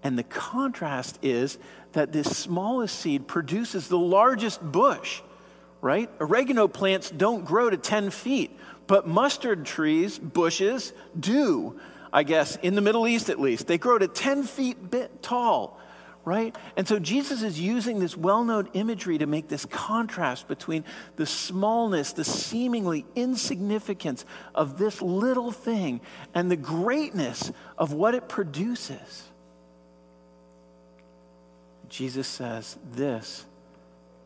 And 0.04 0.18
the 0.18 0.24
contrast 0.24 1.20
is 1.22 1.58
that 1.94 2.12
this 2.12 2.36
smallest 2.36 2.98
seed 3.00 3.28
produces 3.28 3.88
the 3.88 4.00
largest 4.00 4.62
bush, 4.62 5.22
right? 5.82 6.10
Oregano 6.20 6.68
plants 6.68 7.12
don't 7.12 7.46
grow 7.46 7.70
to 7.70 7.78
10 7.78 8.10
feet, 8.10 8.58
but 8.88 9.08
mustard 9.08 9.66
trees, 9.66 10.18
bushes, 10.18 10.94
do. 11.20 11.80
I 12.14 12.24
guess, 12.24 12.58
in 12.58 12.76
the 12.76 12.82
Middle 12.82 13.08
East 13.08 13.30
at 13.30 13.40
least. 13.40 13.68
They 13.68 13.78
grow 13.78 13.98
to 13.98 14.08
10 14.08 14.44
feet 14.44 14.92
bit 14.92 15.24
tall 15.24 15.80
right? 16.24 16.56
And 16.78 16.88
so 16.88 17.00
Jesus 17.00 17.42
is 17.42 17.60
using 17.60 18.00
this 18.00 18.16
well 18.16 18.44
known 18.44 18.70
imagery 18.74 19.18
to 19.18 19.26
make 19.26 19.48
this 19.48 19.66
contrast 19.66 20.48
between 20.48 20.84
the 21.16 21.26
smallness, 21.26 22.14
the 22.14 22.24
seemingly 22.24 23.06
insignificance 23.16 24.26
of 24.54 24.78
this 24.78 25.02
little 25.02 25.52
thing 25.52 26.02
and 26.34 26.52
the 26.52 26.58
greatness 26.58 27.52
of 27.78 27.94
what 27.94 28.16
it 28.16 28.30
produces. 28.30 29.24
Jesus 31.90 32.28
says, 32.28 32.78
This 32.94 33.46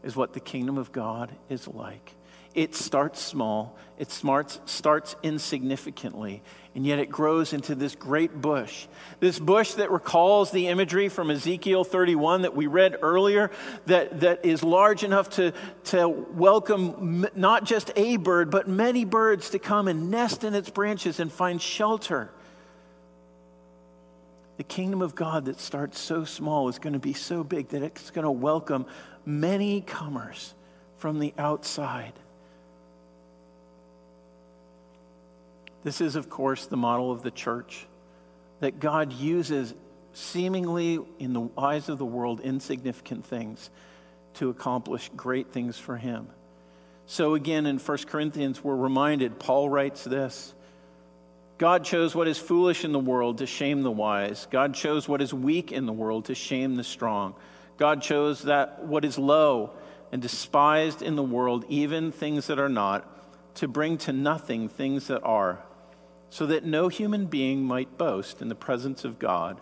is 0.04 0.16
what 0.16 0.34
the 0.34 0.40
kingdom 0.40 0.78
of 0.78 0.92
God 0.92 1.32
is 1.50 1.68
like. 1.68 2.14
It 2.56 2.74
starts 2.74 3.22
small, 3.22 3.78
it 4.00 4.10
starts, 4.10 4.62
starts 4.66 5.18
insignificantly, 5.22 6.42
and 6.74 6.86
yet 6.86 7.00
it 7.00 7.10
grows 7.10 7.52
into 7.52 7.76
this 7.76 7.96
great 7.96 8.42
bush. 8.42 8.88
This 9.20 9.38
bush 9.38 9.74
that 9.74 9.92
recalls 9.92 10.52
the 10.52 10.68
imagery 10.70 11.10
from 11.10 11.30
Ezekiel 11.30 11.84
31 11.84 12.44
that 12.44 12.56
we 12.56 12.68
read 12.68 12.96
earlier, 13.02 13.52
that, 13.88 14.22
that 14.22 14.46
is 14.46 14.64
large 14.64 15.04
enough 15.04 15.32
to, 15.32 15.52
to 15.86 16.08
welcome 16.08 17.28
not 17.36 17.66
just 17.66 17.92
a 17.98 18.16
bird, 18.16 18.50
but 18.52 18.70
many 18.70 19.04
birds 19.04 19.50
to 19.50 19.60
come 19.60 19.90
and 19.90 20.10
nest 20.10 20.46
in 20.46 20.56
its 20.56 20.70
branches 20.70 21.20
and 21.20 21.30
find 21.30 21.62
shelter. 21.62 22.32
The 24.56 24.64
kingdom 24.64 25.02
of 25.02 25.14
God 25.14 25.44
that 25.46 25.60
starts 25.60 26.00
so 26.00 26.24
small 26.24 26.70
is 26.70 26.80
going 26.80 26.94
to 26.94 27.00
be 27.00 27.12
so 27.12 27.44
big 27.44 27.68
that 27.70 27.84
it's 27.84 28.12
going 28.12 28.24
to 28.24 28.32
welcome 28.32 28.86
many 29.26 29.82
comers 29.82 30.54
from 30.96 31.20
the 31.20 31.34
outside. 31.38 32.14
This 35.86 36.02
is, 36.02 36.16
of 36.16 36.30
course, 36.30 36.66
the 36.66 36.76
model 36.76 37.12
of 37.12 37.22
the 37.22 37.30
church 37.30 37.86
that 38.60 38.80
God 38.80 39.14
uses 39.14 39.74
seemingly, 40.14 41.00
in 41.20 41.34
the 41.34 41.48
eyes 41.56 41.90
of 41.90 42.00
the 42.00 42.06
world, 42.06 42.40
insignificant 42.40 43.24
things 43.24 43.70
to 44.34 44.50
accomplish 44.50 45.12
great 45.16 45.52
things 45.52 45.78
for 45.78 45.96
Him. 45.96 46.28
So, 47.06 47.36
again, 47.36 47.68
in 47.68 47.78
1 47.78 47.98
Corinthians, 48.08 48.64
we're 48.64 48.76
reminded, 48.76 49.38
Paul 49.38 49.70
writes 49.70 50.04
this 50.04 50.56
God 51.60 51.86
chose 51.86 52.16
what 52.16 52.28
is 52.28 52.40
foolish 52.40 52.84
in 52.84 52.92
the 52.92 53.00
world 53.00 53.38
to 53.38 53.46
shame 53.46 53.84
the 53.84 53.92
wise, 53.92 54.48
God 54.50 54.74
chose 54.74 55.08
what 55.08 55.22
is 55.22 55.36
weak 55.36 55.72
in 55.72 55.86
the 55.86 55.94
world 55.94 56.26
to 56.26 56.36
shame 56.36 56.78
the 56.78 56.84
strong. 56.84 57.36
God 57.78 58.02
chose 58.02 58.42
that 58.44 58.86
what 58.86 59.06
is 59.06 59.20
low 59.20 59.70
and 60.12 60.20
despised 60.20 61.04
in 61.04 61.16
the 61.16 61.22
world, 61.22 61.64
even 61.70 62.12
things 62.12 62.48
that 62.48 62.58
are 62.58 62.70
not 62.70 63.08
to 63.56 63.68
bring 63.68 63.98
to 64.00 64.14
nothing 64.14 64.68
things 64.68 65.08
that 65.08 65.22
are, 65.22 65.60
so 66.30 66.46
that 66.48 66.66
no 66.66 66.88
human 66.88 67.26
being 67.26 67.64
might 67.64 67.98
boast 67.98 68.42
in 68.42 68.50
the 68.50 68.56
presence 68.56 69.06
of 69.06 69.20
God. 69.20 69.60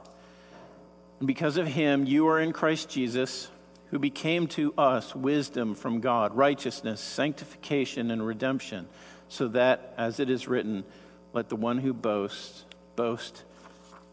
And 1.19 1.27
because 1.27 1.57
of 1.57 1.67
him, 1.67 2.05
you 2.05 2.27
are 2.27 2.39
in 2.39 2.51
Christ 2.51 2.89
Jesus, 2.89 3.49
who 3.91 3.99
became 3.99 4.47
to 4.47 4.73
us 4.77 5.15
wisdom 5.15 5.75
from 5.75 5.99
God, 5.99 6.35
righteousness, 6.35 6.99
sanctification, 6.99 8.11
and 8.11 8.25
redemption, 8.25 8.87
so 9.29 9.47
that, 9.49 9.93
as 9.97 10.19
it 10.19 10.29
is 10.29 10.47
written, 10.47 10.83
let 11.31 11.49
the 11.49 11.55
one 11.55 11.77
who 11.77 11.93
boasts 11.93 12.65
boast 12.95 13.43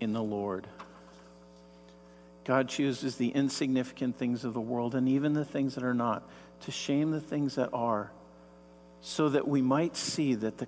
in 0.00 0.12
the 0.12 0.22
Lord. 0.22 0.66
God 2.44 2.68
chooses 2.68 3.16
the 3.16 3.28
insignificant 3.28 4.16
things 4.16 4.44
of 4.44 4.54
the 4.54 4.60
world 4.60 4.94
and 4.94 5.08
even 5.08 5.34
the 5.34 5.44
things 5.44 5.74
that 5.74 5.84
are 5.84 5.94
not 5.94 6.28
to 6.62 6.70
shame 6.70 7.10
the 7.10 7.20
things 7.20 7.54
that 7.54 7.70
are 7.72 8.10
so 9.00 9.28
that 9.28 9.46
we 9.46 9.62
might 9.62 9.96
see 9.96 10.34
that 10.34 10.58
the, 10.58 10.66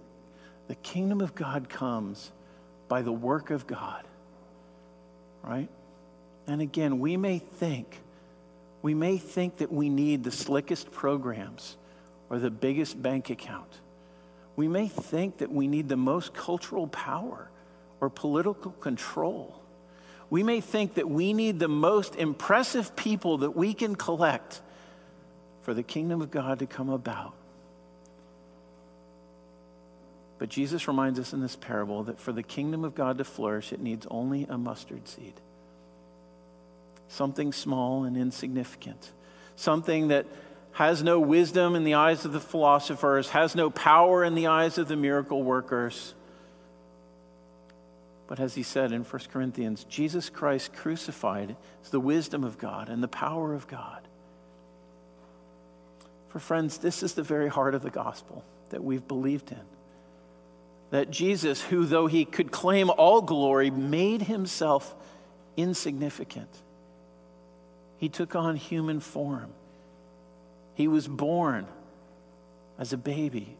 the 0.68 0.74
kingdom 0.76 1.20
of 1.20 1.34
God 1.34 1.68
comes 1.68 2.30
by 2.88 3.02
the 3.02 3.12
work 3.12 3.50
of 3.50 3.66
God. 3.66 4.04
Right? 5.42 5.68
And 6.46 6.60
again, 6.60 6.98
we 6.98 7.16
may 7.16 7.38
think, 7.38 8.00
we 8.80 8.94
may 8.94 9.18
think 9.18 9.58
that 9.58 9.72
we 9.72 9.88
need 9.88 10.24
the 10.24 10.30
slickest 10.30 10.92
programs 10.92 11.76
or 12.30 12.38
the 12.38 12.50
biggest 12.50 13.00
bank 13.00 13.30
account. 13.30 13.80
We 14.56 14.68
may 14.68 14.88
think 14.88 15.38
that 15.38 15.50
we 15.50 15.66
need 15.66 15.88
the 15.88 15.96
most 15.96 16.34
cultural 16.34 16.86
power 16.86 17.48
or 18.00 18.10
political 18.10 18.72
control. 18.72 19.60
We 20.30 20.42
may 20.42 20.60
think 20.60 20.94
that 20.94 21.08
we 21.08 21.32
need 21.32 21.58
the 21.58 21.68
most 21.68 22.16
impressive 22.16 22.96
people 22.96 23.38
that 23.38 23.50
we 23.50 23.74
can 23.74 23.94
collect 23.94 24.60
for 25.62 25.74
the 25.74 25.82
kingdom 25.82 26.20
of 26.22 26.30
God 26.30 26.58
to 26.58 26.66
come 26.66 26.88
about. 26.88 27.34
But 30.42 30.48
Jesus 30.48 30.88
reminds 30.88 31.20
us 31.20 31.32
in 31.32 31.40
this 31.40 31.54
parable 31.54 32.02
that 32.02 32.18
for 32.18 32.32
the 32.32 32.42
kingdom 32.42 32.84
of 32.84 32.96
God 32.96 33.18
to 33.18 33.24
flourish, 33.24 33.72
it 33.72 33.78
needs 33.78 34.08
only 34.10 34.44
a 34.48 34.58
mustard 34.58 35.06
seed. 35.06 35.34
Something 37.06 37.52
small 37.52 38.02
and 38.02 38.16
insignificant. 38.16 39.12
Something 39.54 40.08
that 40.08 40.26
has 40.72 41.00
no 41.00 41.20
wisdom 41.20 41.76
in 41.76 41.84
the 41.84 41.94
eyes 41.94 42.24
of 42.24 42.32
the 42.32 42.40
philosophers, 42.40 43.28
has 43.28 43.54
no 43.54 43.70
power 43.70 44.24
in 44.24 44.34
the 44.34 44.48
eyes 44.48 44.78
of 44.78 44.88
the 44.88 44.96
miracle 44.96 45.44
workers. 45.44 46.12
But 48.26 48.40
as 48.40 48.56
he 48.56 48.64
said 48.64 48.90
in 48.90 49.04
1 49.04 49.22
Corinthians, 49.32 49.84
Jesus 49.84 50.28
Christ 50.28 50.72
crucified 50.72 51.54
is 51.84 51.90
the 51.90 52.00
wisdom 52.00 52.42
of 52.42 52.58
God 52.58 52.88
and 52.88 53.00
the 53.00 53.06
power 53.06 53.54
of 53.54 53.68
God. 53.68 54.08
For 56.30 56.40
friends, 56.40 56.78
this 56.78 57.04
is 57.04 57.14
the 57.14 57.22
very 57.22 57.48
heart 57.48 57.76
of 57.76 57.82
the 57.82 57.90
gospel 57.90 58.44
that 58.70 58.82
we've 58.82 59.06
believed 59.06 59.52
in 59.52 59.60
that 60.92 61.10
Jesus, 61.10 61.62
who 61.62 61.86
though 61.86 62.06
he 62.06 62.26
could 62.26 62.52
claim 62.52 62.90
all 62.90 63.22
glory, 63.22 63.70
made 63.70 64.20
himself 64.20 64.94
insignificant. 65.56 66.50
He 67.96 68.10
took 68.10 68.36
on 68.36 68.56
human 68.56 69.00
form. 69.00 69.50
He 70.74 70.88
was 70.88 71.08
born 71.08 71.66
as 72.78 72.92
a 72.92 72.98
baby 72.98 73.56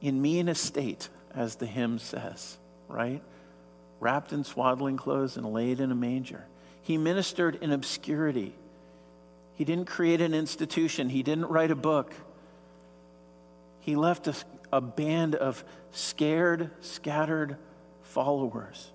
in 0.00 0.22
mean 0.22 0.48
estate, 0.48 1.08
as 1.34 1.56
the 1.56 1.66
hymn 1.66 1.98
says, 1.98 2.56
right? 2.88 3.20
Wrapped 3.98 4.32
in 4.32 4.44
swaddling 4.44 4.96
clothes 4.96 5.36
and 5.36 5.52
laid 5.52 5.80
in 5.80 5.90
a 5.90 5.96
manger. 5.96 6.44
He 6.82 6.96
ministered 6.96 7.56
in 7.56 7.72
obscurity. 7.72 8.54
He 9.56 9.64
didn't 9.64 9.86
create 9.86 10.20
an 10.20 10.32
institution, 10.32 11.08
he 11.08 11.24
didn't 11.24 11.46
write 11.46 11.72
a 11.72 11.76
book. 11.76 12.14
He 13.84 13.96
left 13.96 14.26
a, 14.26 14.34
a 14.72 14.80
band 14.80 15.34
of 15.34 15.62
scared, 15.92 16.70
scattered 16.80 17.58
followers. 18.02 18.90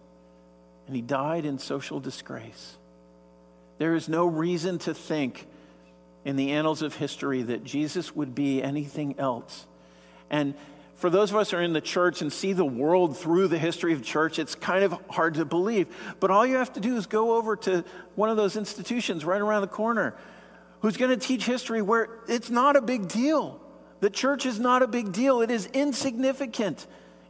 And 0.88 0.96
he 0.96 1.04
died 1.04 1.46
in 1.46 1.60
social 1.60 2.00
disgrace. 2.00 2.76
There 3.78 3.94
is 3.94 4.10
no 4.10 4.26
reason 4.26 4.80
to 4.80 4.96
think 4.96 5.46
in 6.26 6.38
the 6.38 6.52
annals 6.54 6.82
of 6.82 6.96
history 6.96 7.44
that 7.44 7.64
Jesus 7.64 8.16
would 8.16 8.34
be 8.34 8.64
anything 8.64 9.20
else. 9.20 9.68
And 10.32 10.56
for 10.96 11.12
those 11.12 11.30
of 11.30 11.38
us 11.38 11.52
who 11.52 11.58
are 11.58 11.62
in 11.62 11.74
the 11.74 11.82
church 11.82 12.24
and 12.24 12.34
see 12.34 12.54
the 12.54 12.66
world 12.66 13.16
through 13.16 13.48
the 13.48 13.60
history 13.60 13.94
of 13.94 14.04
church, 14.04 14.40
it's 14.40 14.56
kind 14.56 14.84
of 14.84 14.94
hard 15.08 15.36
to 15.36 15.46
believe. 15.46 15.88
But 16.20 16.32
all 16.32 16.48
you 16.48 16.56
have 16.56 16.74
to 16.74 16.80
do 16.80 16.98
is 16.98 17.06
go 17.06 17.38
over 17.38 17.56
to 17.58 17.86
one 18.16 18.32
of 18.32 18.38
those 18.38 18.58
institutions 18.58 19.24
right 19.24 19.40
around 19.40 19.62
the 19.62 19.68
corner 19.68 20.16
who's 20.82 20.98
going 20.98 21.12
to 21.12 21.28
teach 21.28 21.46
history 21.46 21.84
where 21.84 22.10
it's 22.28 22.50
not 22.50 22.76
a 22.76 22.82
big 22.82 23.08
deal. 23.08 23.62
The 24.00 24.10
church 24.10 24.46
is 24.46 24.60
not 24.60 24.82
a 24.82 24.88
big 24.88 25.12
deal, 25.12 25.42
it 25.42 25.52
is 25.52 25.66
insignificant 25.68 26.88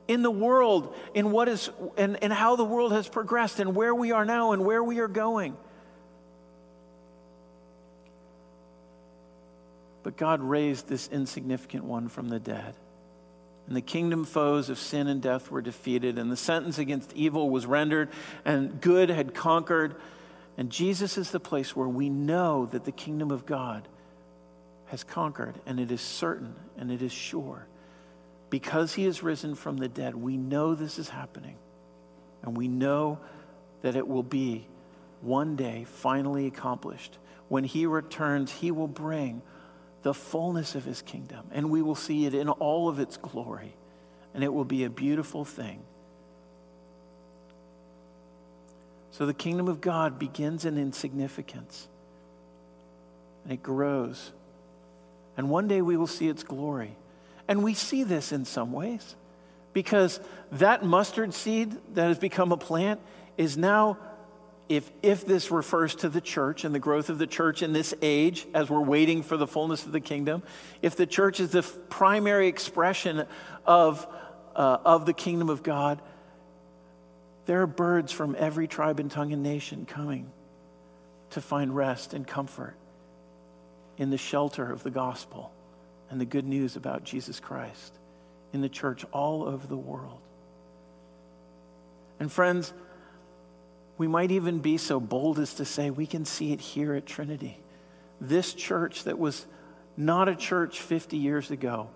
in 0.07 0.23
the 0.23 0.31
world, 0.31 0.95
in 1.13 1.31
what 1.31 1.47
is, 1.47 1.69
and, 1.97 2.21
and 2.23 2.33
how 2.33 2.55
the 2.55 2.63
world 2.63 2.91
has 2.91 3.07
progressed, 3.07 3.59
and 3.59 3.75
where 3.75 3.93
we 3.93 4.11
are 4.11 4.25
now, 4.25 4.51
and 4.51 4.65
where 4.65 4.83
we 4.83 4.99
are 4.99 5.07
going. 5.07 5.55
But 10.01 10.17
God 10.17 10.41
raised 10.41 10.87
this 10.87 11.07
insignificant 11.09 11.83
one 11.83 12.07
from 12.07 12.29
the 12.29 12.39
dead. 12.39 12.73
And 13.67 13.77
the 13.77 13.81
kingdom 13.81 14.25
foes 14.25 14.69
of 14.69 14.79
sin 14.79 15.07
and 15.07 15.21
death 15.21 15.51
were 15.51 15.61
defeated, 15.61 16.17
and 16.17 16.31
the 16.31 16.37
sentence 16.37 16.79
against 16.79 17.13
evil 17.13 17.51
was 17.51 17.67
rendered, 17.67 18.09
and 18.45 18.81
good 18.81 19.09
had 19.09 19.35
conquered. 19.35 19.95
And 20.57 20.71
Jesus 20.71 21.19
is 21.19 21.29
the 21.29 21.39
place 21.39 21.75
where 21.75 21.87
we 21.87 22.09
know 22.09 22.65
that 22.67 22.85
the 22.85 22.91
kingdom 22.91 23.29
of 23.29 23.45
God 23.45 23.87
has 24.89 25.03
conquered, 25.03 25.55
and 25.65 25.79
it 25.79 25.91
is 25.91 26.01
certain 26.01 26.55
and 26.77 26.91
it 26.91 27.01
is 27.01 27.11
sure. 27.11 27.67
Because 28.49 28.93
he 28.93 29.05
is 29.05 29.21
risen 29.21 29.55
from 29.55 29.77
the 29.77 29.87
dead, 29.87 30.15
we 30.15 30.35
know 30.35 30.73
this 30.73 30.97
is 30.97 31.09
happening. 31.09 31.55
And 32.41 32.57
we 32.57 32.67
know 32.67 33.19
that 33.81 33.95
it 33.95 34.07
will 34.07 34.23
be 34.23 34.67
one 35.21 35.55
day 35.55 35.85
finally 35.85 36.47
accomplished. 36.47 37.17
When 37.47 37.63
he 37.63 37.85
returns, 37.85 38.51
he 38.51 38.71
will 38.71 38.87
bring 38.87 39.41
the 40.01 40.13
fullness 40.13 40.75
of 40.75 40.85
his 40.85 41.01
kingdom, 41.01 41.45
and 41.51 41.69
we 41.69 41.81
will 41.81 41.95
see 41.95 42.25
it 42.25 42.33
in 42.33 42.49
all 42.49 42.87
of 42.87 42.99
its 42.99 43.17
glory. 43.17 43.75
And 44.33 44.43
it 44.43 44.53
will 44.53 44.65
be 44.65 44.85
a 44.85 44.89
beautiful 44.89 45.43
thing. 45.43 45.81
So 49.11 49.25
the 49.25 49.33
kingdom 49.33 49.67
of 49.67 49.81
God 49.81 50.17
begins 50.17 50.65
in 50.65 50.77
insignificance, 50.77 51.87
and 53.43 53.51
it 53.51 53.61
grows 53.61 54.31
and 55.39 55.49
one 55.49 55.69
day 55.69 55.81
we 55.81 55.95
will 55.95 56.05
see 56.05 56.27
its 56.27 56.43
glory. 56.43 56.97
And 57.47 57.63
we 57.63 57.73
see 57.73 58.03
this 58.03 58.33
in 58.33 58.43
some 58.43 58.73
ways 58.73 59.15
because 59.71 60.19
that 60.51 60.83
mustard 60.83 61.33
seed 61.33 61.77
that 61.93 62.09
has 62.09 62.19
become 62.19 62.51
a 62.51 62.57
plant 62.57 62.99
is 63.37 63.57
now, 63.57 63.97
if, 64.67 64.91
if 65.01 65.25
this 65.25 65.49
refers 65.49 65.95
to 65.95 66.09
the 66.09 66.19
church 66.19 66.65
and 66.65 66.75
the 66.75 66.79
growth 66.79 67.09
of 67.09 67.19
the 67.19 67.25
church 67.25 67.63
in 67.63 67.71
this 67.71 67.93
age 68.01 68.47
as 68.53 68.69
we're 68.69 68.81
waiting 68.81 69.23
for 69.23 69.37
the 69.37 69.47
fullness 69.47 69.85
of 69.85 69.93
the 69.93 70.01
kingdom, 70.01 70.43
if 70.81 70.97
the 70.97 71.05
church 71.05 71.39
is 71.39 71.51
the 71.51 71.63
primary 71.63 72.49
expression 72.49 73.25
of, 73.65 74.05
uh, 74.57 74.79
of 74.83 75.05
the 75.05 75.13
kingdom 75.13 75.47
of 75.47 75.63
God, 75.63 76.01
there 77.45 77.61
are 77.61 77.67
birds 77.67 78.11
from 78.11 78.35
every 78.37 78.67
tribe 78.67 78.99
and 78.99 79.09
tongue 79.09 79.31
and 79.31 79.41
nation 79.41 79.85
coming 79.85 80.29
to 81.29 81.39
find 81.39 81.73
rest 81.73 82.13
and 82.13 82.27
comfort 82.27 82.75
in 83.99 84.09
the 84.09 84.17
shelter 84.17 84.71
of 84.71 84.81
the 84.81 84.89
gospel 84.89 85.51
and 86.09 86.19
the 86.19 86.25
good 86.25 86.45
news 86.45 86.75
about 86.75 87.03
Jesus 87.03 87.39
Christ 87.39 87.93
in 88.53 88.61
the 88.61 88.69
church 88.69 89.05
all 89.11 89.43
over 89.43 89.67
the 89.67 89.77
world. 89.77 90.21
And 92.19 92.31
friends, 92.31 92.73
we 93.97 94.07
might 94.07 94.31
even 94.31 94.59
be 94.59 94.77
so 94.77 94.99
bold 94.99 95.37
as 95.37 95.55
to 95.55 95.65
say 95.65 95.89
we 95.89 96.07
can 96.07 96.25
see 96.25 96.53
it 96.53 96.61
here 96.61 96.95
at 96.95 97.05
Trinity. 97.05 97.59
This 98.19 98.53
church 98.53 99.03
that 99.03 99.19
was 99.19 99.45
not 99.97 100.29
a 100.29 100.35
church 100.35 100.79
50 100.81 101.17
years 101.17 101.51
ago 101.51 101.89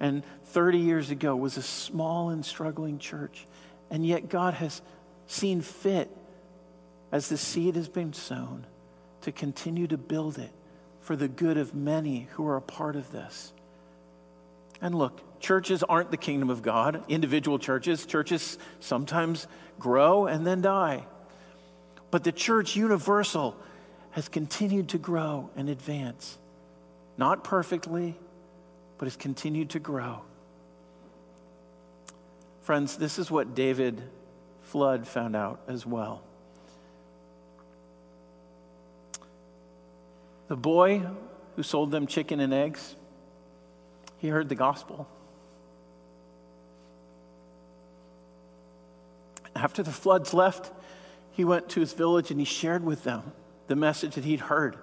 and 0.00 0.22
30 0.44 0.78
years 0.78 1.10
ago 1.10 1.34
was 1.34 1.56
a 1.56 1.62
small 1.62 2.30
and 2.30 2.44
struggling 2.46 2.98
church. 2.98 3.46
And 3.90 4.06
yet 4.06 4.28
God 4.28 4.54
has 4.54 4.80
seen 5.26 5.60
fit 5.60 6.08
as 7.10 7.28
the 7.28 7.36
seed 7.36 7.74
has 7.74 7.88
been 7.88 8.12
sown 8.12 8.64
to 9.22 9.32
continue 9.32 9.88
to 9.88 9.98
build 9.98 10.38
it 10.38 10.50
for 11.08 11.16
the 11.16 11.26
good 11.26 11.56
of 11.56 11.74
many 11.74 12.28
who 12.32 12.46
are 12.46 12.56
a 12.56 12.60
part 12.60 12.94
of 12.94 13.10
this. 13.12 13.54
And 14.82 14.94
look, 14.94 15.40
churches 15.40 15.82
aren't 15.82 16.10
the 16.10 16.18
kingdom 16.18 16.50
of 16.50 16.60
God, 16.60 17.02
individual 17.08 17.58
churches. 17.58 18.04
Churches 18.04 18.58
sometimes 18.78 19.46
grow 19.78 20.26
and 20.26 20.46
then 20.46 20.60
die. 20.60 21.06
But 22.10 22.24
the 22.24 22.30
church 22.30 22.76
universal 22.76 23.56
has 24.10 24.28
continued 24.28 24.90
to 24.90 24.98
grow 24.98 25.48
and 25.56 25.70
advance. 25.70 26.36
Not 27.16 27.42
perfectly, 27.42 28.14
but 28.98 29.06
has 29.06 29.16
continued 29.16 29.70
to 29.70 29.78
grow. 29.78 30.20
Friends, 32.60 32.98
this 32.98 33.18
is 33.18 33.30
what 33.30 33.54
David 33.54 34.02
Flood 34.60 35.08
found 35.08 35.34
out 35.34 35.62
as 35.68 35.86
well. 35.86 36.22
The 40.48 40.56
boy 40.56 41.02
who 41.56 41.62
sold 41.62 41.90
them 41.90 42.06
chicken 42.06 42.40
and 42.40 42.52
eggs 42.52 42.96
he 44.18 44.28
heard 44.28 44.48
the 44.48 44.54
gospel. 44.54 45.06
After 49.54 49.82
the 49.82 49.92
floods 49.92 50.34
left, 50.34 50.72
he 51.30 51.44
went 51.44 51.68
to 51.70 51.80
his 51.80 51.92
village 51.92 52.30
and 52.30 52.40
he 52.40 52.44
shared 52.44 52.84
with 52.84 53.04
them 53.04 53.32
the 53.68 53.76
message 53.76 54.16
that 54.16 54.24
he'd 54.24 54.40
heard 54.40 54.76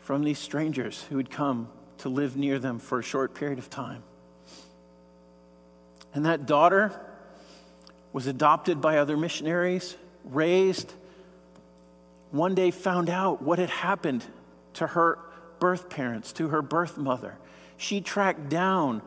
from 0.00 0.24
these 0.24 0.38
strangers 0.38 1.02
who 1.04 1.16
had 1.16 1.30
come 1.30 1.68
to 1.98 2.08
live 2.08 2.36
near 2.36 2.58
them 2.58 2.78
for 2.78 2.98
a 2.98 3.02
short 3.02 3.34
period 3.34 3.58
of 3.58 3.70
time. 3.70 4.02
And 6.14 6.26
that 6.26 6.46
daughter 6.46 6.98
was 8.12 8.26
adopted 8.26 8.80
by 8.80 8.98
other 8.98 9.16
missionaries, 9.16 9.96
raised, 10.24 10.92
one 12.30 12.54
day 12.54 12.70
found 12.70 13.10
out 13.10 13.42
what 13.42 13.58
had 13.58 13.70
happened 13.70 14.24
to 14.74 14.86
her 14.88 15.18
birth 15.58 15.88
parents, 15.88 16.32
to 16.34 16.48
her 16.48 16.62
birth 16.62 16.98
mother. 16.98 17.38
She 17.76 18.00
tracked 18.00 18.48
down 18.48 19.02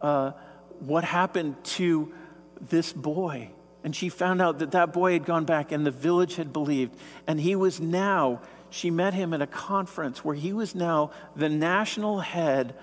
uh, 0.00 0.32
what 0.80 1.04
happened 1.04 1.62
to 1.64 2.12
this 2.60 2.92
boy. 2.92 3.50
And 3.82 3.96
she 3.96 4.08
found 4.08 4.42
out 4.42 4.58
that 4.58 4.72
that 4.72 4.92
boy 4.92 5.14
had 5.14 5.24
gone 5.24 5.44
back 5.44 5.72
and 5.72 5.86
the 5.86 5.90
village 5.90 6.36
had 6.36 6.52
believed. 6.52 6.96
And 7.26 7.40
he 7.40 7.56
was 7.56 7.80
now, 7.80 8.42
she 8.68 8.90
met 8.90 9.14
him 9.14 9.32
at 9.32 9.40
a 9.40 9.46
conference 9.46 10.24
where 10.24 10.34
he 10.34 10.52
was 10.52 10.74
now 10.74 11.12
the 11.34 11.48
national 11.48 12.20
head 12.20 12.74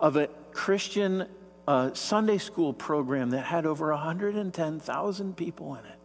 of 0.00 0.16
a 0.16 0.28
Christian 0.52 1.28
uh, 1.68 1.94
Sunday 1.94 2.38
school 2.38 2.72
program 2.72 3.30
that 3.30 3.44
had 3.44 3.66
over 3.66 3.90
110,000 3.90 5.36
people 5.36 5.74
in 5.76 5.84
it. 5.84 5.98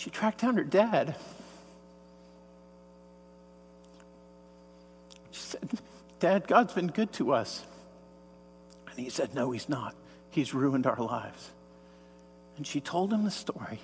She 0.00 0.08
tracked 0.08 0.40
down 0.40 0.56
her 0.56 0.64
dad. 0.64 1.14
She 5.30 5.40
said, 5.42 5.68
Dad, 6.20 6.48
God's 6.48 6.72
been 6.72 6.86
good 6.86 7.12
to 7.14 7.34
us. 7.34 7.62
And 8.88 8.98
he 8.98 9.10
said, 9.10 9.34
No, 9.34 9.50
he's 9.50 9.68
not. 9.68 9.94
He's 10.30 10.54
ruined 10.54 10.86
our 10.86 10.96
lives. 10.96 11.50
And 12.56 12.66
she 12.66 12.80
told 12.80 13.12
him 13.12 13.24
the 13.24 13.30
story. 13.30 13.78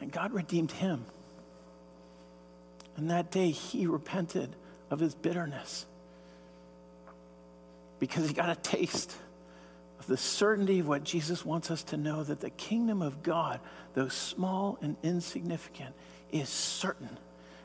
And 0.00 0.10
God 0.10 0.32
redeemed 0.32 0.72
him. 0.72 1.04
And 2.96 3.10
that 3.10 3.30
day 3.30 3.50
he 3.50 3.86
repented 3.86 4.56
of 4.90 4.98
his 4.98 5.14
bitterness 5.14 5.84
because 7.98 8.26
he 8.26 8.32
got 8.32 8.48
a 8.48 8.56
taste 8.56 9.14
the 10.04 10.16
certainty 10.16 10.80
of 10.80 10.88
what 10.88 11.04
Jesus 11.04 11.44
wants 11.44 11.70
us 11.70 11.82
to 11.84 11.96
know 11.96 12.22
that 12.22 12.40
the 12.40 12.50
kingdom 12.50 13.02
of 13.02 13.22
God, 13.22 13.60
though 13.94 14.08
small 14.08 14.78
and 14.82 14.96
insignificant, 15.02 15.94
is 16.32 16.48
certain 16.48 17.18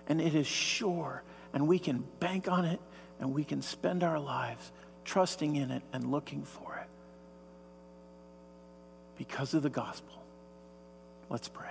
and 0.08 0.20
it 0.20 0.34
is 0.34 0.48
sure, 0.48 1.24
and 1.54 1.68
we 1.68 1.80
can 1.80 2.04
bank 2.20 2.48
on 2.48 2.66
it 2.66 2.80
and 3.20 3.34
we 3.34 3.44
can 3.44 3.62
spend 3.62 4.04
our 4.04 4.20
lives 4.20 4.72
trusting 5.06 5.56
in 5.56 5.72
it 5.72 5.84
and 5.94 6.12
looking 6.12 6.44
for 6.44 6.76
it 6.76 6.90
because 9.18 9.54
of 9.54 9.62
the 9.62 9.70
gospel. 9.70 10.24
Let's 11.30 11.48
pray. 11.48 11.66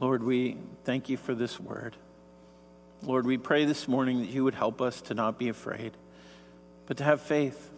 Lord, 0.00 0.22
we 0.22 0.56
thank 0.84 1.10
you 1.10 1.18
for 1.18 1.34
this 1.34 1.60
word. 1.60 1.94
Lord, 3.02 3.26
we 3.26 3.38
pray 3.38 3.64
this 3.64 3.88
morning 3.88 4.20
that 4.20 4.28
you 4.28 4.44
would 4.44 4.54
help 4.54 4.82
us 4.82 5.00
to 5.02 5.14
not 5.14 5.38
be 5.38 5.48
afraid, 5.48 5.92
but 6.86 6.98
to 6.98 7.04
have 7.04 7.22
faith, 7.22 7.70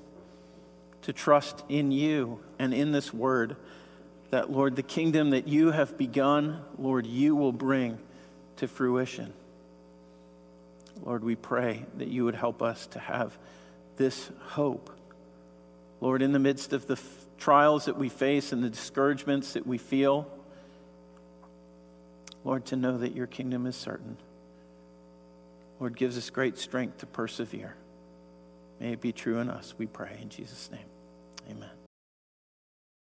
to 1.02 1.12
trust 1.12 1.62
in 1.68 1.92
you 1.92 2.40
and 2.58 2.74
in 2.74 2.90
this 2.90 3.14
word, 3.14 3.56
that, 4.30 4.50
Lord, 4.50 4.74
the 4.74 4.82
kingdom 4.82 5.30
that 5.30 5.46
you 5.46 5.70
have 5.70 5.96
begun, 5.96 6.60
Lord, 6.76 7.06
you 7.06 7.36
will 7.36 7.52
bring 7.52 7.98
to 8.56 8.66
fruition. 8.66 9.32
Lord, 11.04 11.22
we 11.22 11.36
pray 11.36 11.84
that 11.98 12.08
you 12.08 12.24
would 12.24 12.34
help 12.34 12.60
us 12.60 12.86
to 12.88 12.98
have 12.98 13.36
this 13.96 14.30
hope. 14.40 14.90
Lord, 16.00 16.22
in 16.22 16.32
the 16.32 16.38
midst 16.40 16.72
of 16.72 16.86
the 16.86 16.94
f- 16.94 17.26
trials 17.38 17.84
that 17.84 17.96
we 17.96 18.08
face 18.08 18.52
and 18.52 18.62
the 18.62 18.70
discouragements 18.70 19.52
that 19.52 19.66
we 19.66 19.78
feel, 19.78 20.28
Lord, 22.44 22.66
to 22.66 22.76
know 22.76 22.98
that 22.98 23.14
your 23.14 23.28
kingdom 23.28 23.66
is 23.66 23.76
certain. 23.76 24.16
Lord, 25.82 25.96
gives 25.96 26.16
us 26.16 26.30
great 26.30 26.58
strength 26.58 26.98
to 26.98 27.06
persevere. 27.06 27.74
May 28.78 28.92
it 28.92 29.00
be 29.00 29.10
true 29.10 29.40
in 29.40 29.50
us, 29.50 29.74
we 29.76 29.86
pray. 29.86 30.16
In 30.22 30.28
Jesus' 30.28 30.70
name, 30.70 30.86
amen. 31.50 31.81